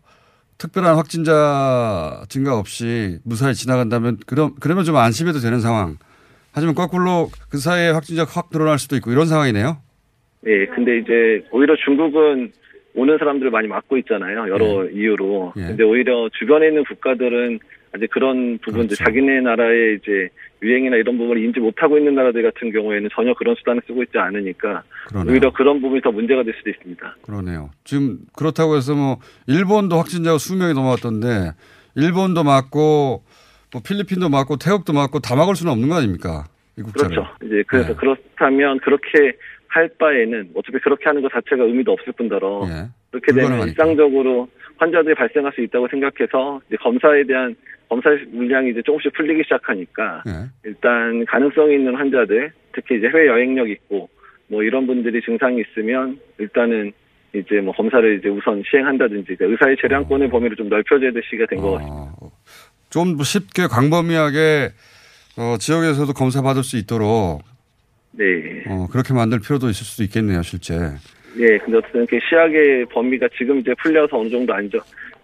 특별한 0.57 0.95
확진자 0.95 2.23
증가 2.29 2.57
없이 2.57 3.19
무사히 3.23 3.53
지나간다면 3.53 4.17
그럼 4.25 4.55
그러면 4.59 4.83
좀 4.83 4.95
안심해도 4.95 5.39
되는 5.39 5.59
상황. 5.59 5.97
하지만 6.53 6.73
거꾸로 6.75 7.29
그 7.49 7.57
사이에 7.57 7.89
확진자가 7.89 8.31
확 8.31 8.49
늘어날 8.49 8.79
수도 8.79 8.95
있고 8.95 9.11
이런 9.11 9.25
상황이네요. 9.25 9.77
네, 10.41 10.65
근데 10.67 10.99
이제 10.99 11.45
오히려 11.51 11.75
중국은 11.83 12.53
오는 12.93 13.17
사람들을 13.17 13.51
많이 13.51 13.67
막고 13.67 13.97
있잖아요. 13.97 14.47
여러 14.47 14.87
이유로. 14.89 15.51
근데 15.55 15.83
오히려 15.83 16.29
주변에 16.39 16.67
있는 16.69 16.85
국가들은 16.85 17.59
아직 17.93 18.09
그런 18.11 18.57
부분들, 18.59 18.95
자기네 18.95 19.41
나라의 19.41 19.99
이제 20.01 20.29
유행이나 20.65 20.97
이런 20.97 21.17
부분을 21.17 21.43
인지 21.43 21.59
못하고 21.59 21.97
있는 21.97 22.15
나라들 22.15 22.41
같은 22.41 22.71
경우에는 22.71 23.09
전혀 23.13 23.33
그런 23.35 23.55
수단을 23.55 23.81
쓰고 23.85 24.01
있지 24.03 24.17
않으니까 24.17 24.83
그러네요. 25.07 25.31
오히려 25.31 25.53
그런 25.53 25.79
부분이 25.81 26.01
더 26.01 26.11
문제가 26.11 26.43
될 26.43 26.53
수도 26.57 26.71
있습니다. 26.71 27.15
그러네요. 27.21 27.69
지금 27.83 28.17
그렇다고 28.35 28.75
해서 28.75 28.95
뭐 28.95 29.17
일본도 29.47 29.97
확진자가 29.97 30.37
수명이 30.39 30.73
넘어왔던데 30.73 31.51
일본도 31.95 32.43
맞고 32.43 33.23
뭐 33.71 33.81
필리핀도 33.85 34.29
맞고 34.29 34.57
태국도 34.57 34.93
맞고 34.93 35.19
다 35.19 35.35
막을 35.35 35.55
수는 35.55 35.71
없는 35.71 35.89
거 35.89 35.95
아닙니까? 35.95 36.45
그렇죠. 36.75 37.25
이제 37.43 37.63
그래서 37.67 37.89
네. 37.89 37.95
그렇다면 37.95 38.79
그렇게 38.79 39.37
할 39.67 39.89
바에는 39.99 40.51
어차피 40.55 40.79
그렇게 40.79 41.05
하는 41.05 41.21
것 41.21 41.31
자체가 41.31 41.63
의미도 41.63 41.91
없을 41.91 42.13
뿐더러 42.13 42.67
그렇게 43.11 43.31
되면. 43.33 43.67
일상적으로 43.67 44.47
환자들이 44.77 45.15
발생할 45.15 45.51
수 45.53 45.61
있다고 45.61 45.87
생각해서 45.87 46.61
이제 46.67 46.77
검사에 46.77 47.23
대한 47.23 47.55
검사 47.89 48.09
물량이 48.31 48.71
이제 48.71 48.81
조금씩 48.81 49.13
풀리기 49.13 49.43
시작하니까 49.43 50.23
네. 50.25 50.31
일단 50.63 51.25
가능성이 51.25 51.75
있는 51.75 51.95
환자들 51.95 52.51
특히 52.73 52.97
이제 52.97 53.07
해외 53.07 53.27
여행력 53.27 53.69
있고 53.69 54.09
뭐 54.47 54.63
이런 54.63 54.87
분들이 54.87 55.21
증상이 55.21 55.61
있으면 55.61 56.19
일단은 56.37 56.91
이제 57.33 57.61
뭐 57.61 57.73
검사를 57.73 58.17
이제 58.17 58.29
우선 58.29 58.63
시행한다든지 58.69 59.35
그러니까 59.35 59.45
의사의 59.45 59.77
재량권의 59.81 60.29
범위를 60.29 60.55
좀 60.55 60.69
넓혀줘야 60.69 61.11
될 61.11 61.21
시기가 61.23 61.45
된것 61.49 61.79
같습니다. 61.79 62.11
좀 62.89 63.17
쉽게 63.21 63.67
광범위하게 63.67 64.69
어, 65.37 65.57
지역에서도 65.59 66.13
검사 66.13 66.41
받을 66.41 66.63
수 66.63 66.77
있도록 66.77 67.41
네. 68.11 68.63
어, 68.67 68.87
그렇게 68.89 69.13
만들 69.13 69.39
필요도 69.39 69.69
있을 69.69 69.85
수도 69.85 70.03
있겠네요, 70.03 70.41
실제. 70.43 70.75
예, 71.37 71.57
근데 71.57 71.77
어쨌든 71.77 72.01
이렇게 72.01 72.19
시약의 72.29 72.85
범위가 72.85 73.27
지금 73.37 73.59
이제 73.59 73.73
풀려서 73.81 74.17
어느 74.17 74.29
정도 74.29 74.53
안정, 74.53 74.81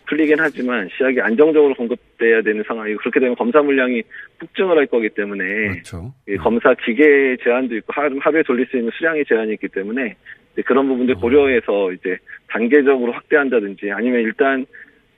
풀리긴 0.07 0.35
하지만 0.39 0.89
시약이 0.97 1.21
안정적으로 1.21 1.73
공급돼야 1.73 2.41
되는 2.41 2.63
상황이고 2.67 2.99
그렇게 2.99 3.19
되면 3.19 3.35
검사 3.35 3.61
물량이 3.61 4.03
폭증을 4.39 4.77
할 4.77 4.85
거기 4.87 5.09
때문에 5.09 5.43
그렇죠. 5.69 6.13
이 6.27 6.35
검사 6.35 6.73
기계 6.73 7.37
제한도 7.41 7.75
있고 7.77 7.93
하루, 7.93 8.17
하루에 8.19 8.43
돌릴 8.43 8.67
수 8.67 8.77
있는 8.77 8.91
수량이 8.93 9.23
제한이 9.25 9.53
있기 9.53 9.69
때문에 9.69 10.15
그런 10.65 10.87
부분들 10.87 11.15
고려해서 11.15 11.93
이제 11.93 12.17
단계적으로 12.49 13.13
확대한다든지 13.13 13.91
아니면 13.91 14.21
일단 14.21 14.65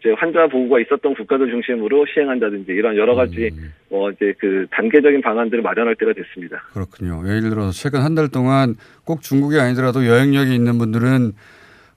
이제 0.04 0.14
환자 0.18 0.46
보고가 0.48 0.82
있었던 0.82 1.14
국가들 1.16 1.50
중심으로 1.50 2.06
시행한다든지 2.14 2.74
이런 2.74 2.98
여러 2.98 3.16
가지 3.16 3.50
뭐 3.90 4.12
이제 4.12 4.34
그 4.38 4.68
단계적인 4.72 5.22
방안들을 5.22 5.64
마련할 5.64 5.96
때가 5.96 6.12
됐습니다. 6.12 6.62
그렇군요. 6.74 7.22
예를 7.26 7.50
들어서 7.50 7.72
최근 7.72 8.02
한 8.02 8.14
달 8.14 8.28
동안 8.30 8.76
꼭 9.06 9.22
중국이 9.22 9.58
아니더라도 9.60 10.06
여행력이 10.06 10.54
있는 10.54 10.78
분들은 10.78 11.32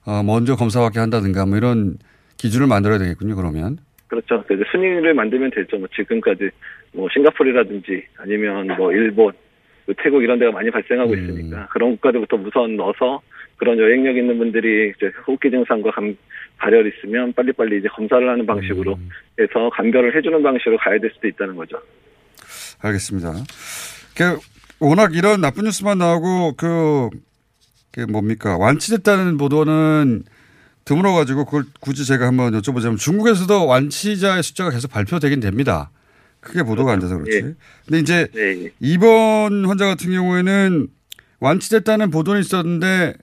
어, 0.07 0.23
먼저 0.23 0.55
검사받게 0.55 0.99
한다든가 0.99 1.45
뭐 1.45 1.57
이런 1.57 1.97
기준을 2.37 2.65
만들어야 2.65 2.97
되겠군요, 2.97 3.35
그러면. 3.35 3.77
그렇죠. 4.07 4.43
그래서 4.47 4.63
순위를 4.71 5.13
만들면 5.13 5.51
되죠. 5.51 5.77
뭐 5.77 5.87
지금까지 5.93 6.49
뭐 6.93 7.07
싱가포르라든지 7.13 8.03
아니면 8.17 8.67
뭐 8.77 8.91
일본, 8.93 9.33
그 9.85 9.93
태국 10.01 10.23
이런 10.23 10.39
데가 10.39 10.51
많이 10.51 10.71
발생하고 10.71 11.13
있으니까 11.13 11.67
그런 11.67 11.91
국가들부터 11.91 12.37
우선 12.37 12.77
넣어서 12.77 13.21
그런 13.57 13.77
여행력 13.77 14.15
있는 14.15 14.37
분들이 14.37 14.93
이제 14.95 15.11
호흡기 15.25 15.49
증상과 15.49 15.91
감, 15.91 16.15
발열 16.57 16.91
있으면 16.93 17.33
빨리빨리 17.33 17.79
이제 17.79 17.87
검사를 17.89 18.27
하는 18.27 18.45
방식으로 18.45 18.97
해서 19.39 19.69
감별을 19.73 20.15
해주는 20.15 20.41
방식으로 20.41 20.77
가야 20.77 20.99
될 20.99 21.11
수도 21.13 21.27
있다는 21.27 21.55
거죠. 21.55 21.81
알겠습니다. 22.79 23.33
그 24.15 24.37
워낙 24.79 25.15
이런 25.15 25.41
나쁜 25.41 25.65
뉴스만 25.65 25.97
나오고 25.97 26.53
그, 26.55 27.09
그 27.91 28.01
뭡니까 28.01 28.57
완치됐다는 28.57 29.37
보도는 29.37 30.23
드물어 30.85 31.13
가지고 31.13 31.45
그걸 31.45 31.63
굳이 31.81 32.05
제가 32.05 32.27
한번 32.27 32.53
여쭤보자면 32.53 32.97
중국에서도 32.97 33.65
완치자의 33.65 34.43
숫자가 34.43 34.69
계속 34.69 34.89
발표되긴 34.89 35.39
됩니다. 35.39 35.89
크게 36.39 36.63
보도가 36.63 36.93
안 36.93 36.99
돼서 36.99 37.17
그렇지. 37.17 37.37
예. 37.37 37.41
근데 37.85 37.99
이제 37.99 38.27
네. 38.33 38.69
이번 38.79 39.65
환자 39.65 39.85
같은 39.85 40.11
경우에는 40.11 40.87
완치됐다는 41.39 42.09
보도는 42.09 42.39
있었는데 42.39 43.15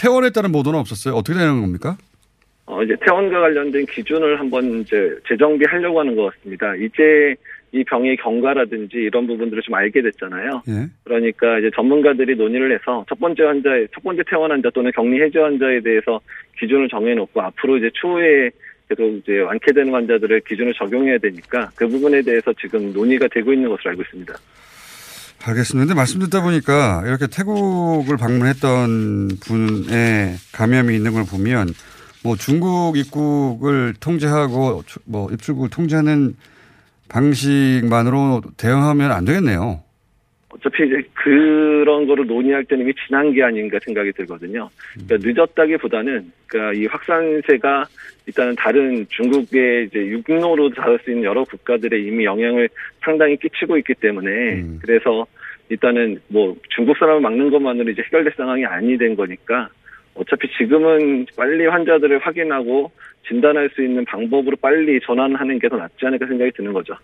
퇴원했다는 0.00 0.50
보도는 0.52 0.78
없었어요. 0.78 1.14
어떻게 1.14 1.38
되는 1.38 1.60
겁니까? 1.60 1.96
어, 2.64 2.82
이제 2.82 2.96
퇴원과 3.04 3.40
관련된 3.40 3.84
기준을 3.86 4.40
한번 4.40 4.80
이제 4.80 5.14
재정비하려고 5.28 6.00
하는 6.00 6.16
것 6.16 6.32
같습니다. 6.32 6.74
이제 6.76 7.34
이 7.72 7.84
병의 7.84 8.16
경과라든지 8.16 8.96
이런 8.96 9.26
부분들을 9.26 9.62
좀 9.62 9.74
알게 9.74 10.02
됐잖아요. 10.02 10.62
예. 10.68 10.88
그러니까 11.04 11.58
이제 11.58 11.70
전문가들이 11.74 12.34
논의를 12.34 12.72
해서 12.72 13.04
첫 13.08 13.18
번째 13.20 13.44
환자의 13.44 13.88
첫 13.94 14.02
번째 14.02 14.22
퇴원 14.28 14.50
환자 14.50 14.70
또는 14.70 14.90
격리 14.92 15.20
해제 15.22 15.38
환자에 15.38 15.80
대해서 15.80 16.20
기준을 16.58 16.88
정해놓고 16.88 17.40
앞으로 17.40 17.76
이제 17.76 17.90
추후에 17.94 18.50
계속 18.88 19.04
이제 19.04 19.40
완쾌되는 19.40 19.92
환자들을 19.92 20.40
기준을 20.40 20.74
적용해야 20.74 21.18
되니까 21.18 21.70
그 21.76 21.86
부분에 21.86 22.22
대해서 22.22 22.52
지금 22.54 22.92
논의가 22.92 23.28
되고 23.28 23.52
있는 23.52 23.68
것으로 23.68 23.90
알고 23.90 24.02
있습니다. 24.02 24.34
알겠습니다. 25.42 25.86
근데 25.86 25.94
말씀 25.94 26.20
듣다 26.20 26.42
보니까 26.42 27.02
이렇게 27.06 27.26
태국을 27.26 28.16
방문했던 28.16 29.28
분의 29.40 30.34
감염이 30.52 30.94
있는 30.94 31.12
걸 31.12 31.24
보면 31.24 31.68
뭐 32.22 32.36
중국 32.36 32.96
입국을 32.96 33.94
통제하고 33.98 34.82
뭐 35.06 35.30
입출국을 35.32 35.70
통제하는 35.70 36.34
방식만으로 37.08 38.42
대응하면 38.56 39.12
안 39.12 39.24
되겠네요. 39.24 39.82
어차피 40.50 40.86
이제 40.86 41.02
그런 41.14 42.06
거를 42.06 42.26
논의할 42.26 42.64
때는 42.64 42.84
이미 42.84 42.92
지난 43.06 43.32
게 43.32 43.42
아닌가 43.42 43.78
생각이 43.84 44.12
들거든요. 44.12 44.68
그러니까 45.06 45.28
늦었다기보다는 45.28 46.32
그러니까 46.46 46.80
이 46.80 46.86
확산세가 46.86 47.86
일단은 48.26 48.54
다른 48.56 49.06
중국의 49.08 49.86
이제 49.86 49.98
육로로 49.98 50.70
닿을 50.70 50.98
수 51.04 51.10
있는 51.10 51.24
여러 51.24 51.44
국가들에 51.44 51.98
이미 52.00 52.24
영향을 52.24 52.68
상당히 53.02 53.36
끼치고 53.36 53.76
있기 53.78 53.94
때문에 53.94 54.64
그래서 54.80 55.26
일단은 55.68 56.20
뭐 56.28 56.56
중국 56.74 56.96
사람을 56.98 57.20
막는 57.20 57.50
것만으로 57.50 57.90
이제 57.90 58.02
해결될 58.02 58.32
상황이 58.36 58.64
아니 58.66 58.96
된 58.98 59.16
거니까 59.16 59.68
어차피 60.14 60.48
지금은 60.58 61.26
빨리 61.36 61.66
환자들을 61.66 62.18
확인하고 62.18 62.90
진단할 63.28 63.70
수 63.74 63.82
있는 63.82 64.04
방법으로 64.04 64.56
빨리 64.60 65.00
전환하는 65.04 65.58
게 65.58 65.68
더 65.68 65.76
낫지 65.76 66.04
않을까 66.04 66.26
생각이 66.26 66.50
드는 66.56 66.72
거죠. 66.72 66.94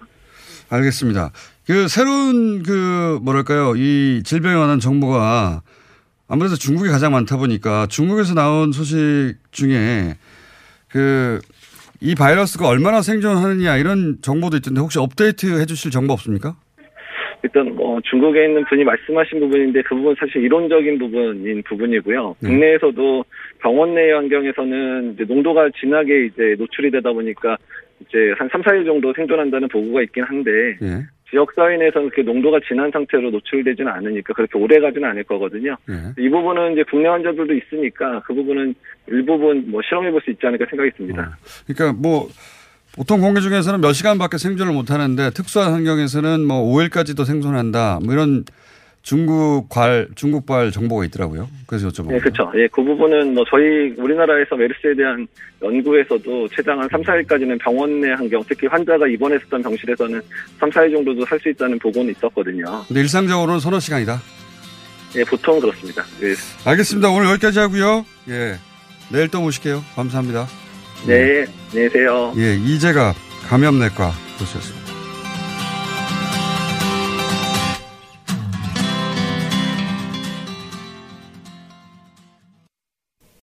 알겠습니다. 0.68 1.30
그 1.66 1.86
새로운 1.88 2.62
그 2.64 3.20
뭐랄까요 3.22 3.74
이 3.76 4.22
질병에 4.24 4.56
관한 4.56 4.80
정보가 4.80 5.62
아무래도 6.28 6.56
중국이 6.56 6.88
가장 6.90 7.12
많다 7.12 7.36
보니까 7.36 7.86
중국에서 7.86 8.34
나온 8.34 8.72
소식 8.72 9.36
중에 9.52 10.16
그 10.88 11.40
이 12.00 12.14
바이러스가 12.14 12.68
얼마나 12.68 13.00
생존하느냐 13.00 13.76
이런 13.76 14.18
정보도 14.20 14.56
있던데 14.58 14.80
혹시 14.80 14.98
업데이트 14.98 15.46
해주실 15.60 15.90
정보 15.90 16.12
없습니까? 16.12 16.54
일단 17.42 17.74
뭐 17.74 18.00
중국에 18.02 18.44
있는 18.46 18.64
분이 18.64 18.82
말씀하신 18.84 19.40
부분인데 19.40 19.82
그 19.82 19.94
부분 19.94 20.14
사실 20.18 20.42
이론적인 20.42 20.98
부분인 20.98 21.62
부분이고요. 21.62 22.36
네. 22.40 22.48
국내에서도 22.48 23.24
병원 23.60 23.94
내 23.94 24.10
환경에서는 24.10 25.14
이제 25.14 25.24
농도가 25.24 25.68
진하게 25.78 26.26
이제 26.26 26.56
노출이 26.58 26.90
되다 26.90 27.12
보니까 27.12 27.56
이제 28.00 28.32
한 28.38 28.48
3, 28.50 28.62
4일 28.62 28.84
정도 28.84 29.12
생존한다는 29.14 29.68
보고가 29.68 30.02
있긴 30.02 30.24
한데 30.24 30.50
예. 30.82 31.06
지역 31.30 31.52
사회 31.54 31.76
내에서는 31.76 32.10
그 32.14 32.20
농도가 32.20 32.58
진한 32.66 32.90
상태로 32.92 33.30
노출되지는 33.30 33.90
않으니까 33.90 34.32
그렇게 34.34 34.58
오래 34.58 34.78
가지는 34.78 35.08
않을 35.10 35.24
거거든요. 35.24 35.76
예. 35.90 36.22
이 36.22 36.28
부분은 36.28 36.72
이제 36.74 36.84
국내 36.88 37.08
환자들도 37.08 37.52
있으니까 37.52 38.20
그 38.24 38.34
부분은 38.34 38.74
일부분 39.08 39.70
뭐 39.70 39.80
실험해 39.82 40.10
볼 40.10 40.20
수 40.24 40.30
있지 40.30 40.46
않을까 40.46 40.66
생각이 40.70 40.90
듭니다. 40.96 41.36
그러니까 41.66 42.00
뭐 42.00 42.28
보통 42.96 43.20
공기 43.20 43.40
중에서는 43.40 43.80
몇 43.80 43.92
시간밖에 43.92 44.38
생존을 44.38 44.72
못 44.72 44.90
하는데 44.90 45.30
특수한 45.30 45.72
환경에서는 45.72 46.44
뭐 46.46 46.62
5일까지도 46.74 47.24
생존한다. 47.24 48.00
뭐 48.04 48.14
이런 48.14 48.44
중국발 49.06 50.08
중국발 50.16 50.72
정보가 50.72 51.04
있더라고요. 51.04 51.48
그래서 51.68 51.86
여쭤본 51.88 52.08
네, 52.08 52.18
그렇죠. 52.18 52.50
예, 52.56 52.66
그 52.72 52.82
부분은 52.82 53.34
뭐 53.34 53.44
저희 53.48 53.94
우리나라에서 53.96 54.56
메르스에 54.56 54.96
대한 54.96 55.24
연구에서도 55.62 56.48
최장 56.48 56.80
한 56.80 56.88
3, 56.90 57.02
4일까지는 57.02 57.56
병원 57.62 58.00
내 58.00 58.10
환경, 58.10 58.42
특히 58.48 58.66
환자가 58.66 59.06
입원했었던 59.06 59.62
병실에서는 59.62 60.20
3, 60.58 60.70
4일 60.70 60.92
정도도 60.92 61.24
살 61.24 61.38
수 61.38 61.48
있다는 61.50 61.78
보고는 61.78 62.12
있었거든요. 62.16 62.64
근데 62.88 63.00
일상적으로는 63.02 63.60
서너 63.60 63.78
시간이다. 63.78 64.20
예, 65.16 65.22
보통 65.22 65.60
그렇습니다. 65.60 66.02
예. 66.22 66.34
알겠습니다. 66.68 67.08
오늘 67.08 67.30
여기까지 67.30 67.60
하고요. 67.60 68.04
예. 68.28 68.56
내일 69.12 69.28
또 69.28 69.40
모실게요. 69.40 69.84
감사합니다. 69.94 70.48
네, 71.06 71.44
안녕히 71.70 71.88
계세요. 71.90 72.32
예, 72.38 72.54
이재가 72.56 73.14
감염내과 73.48 74.10
교수였습니다. 74.40 74.85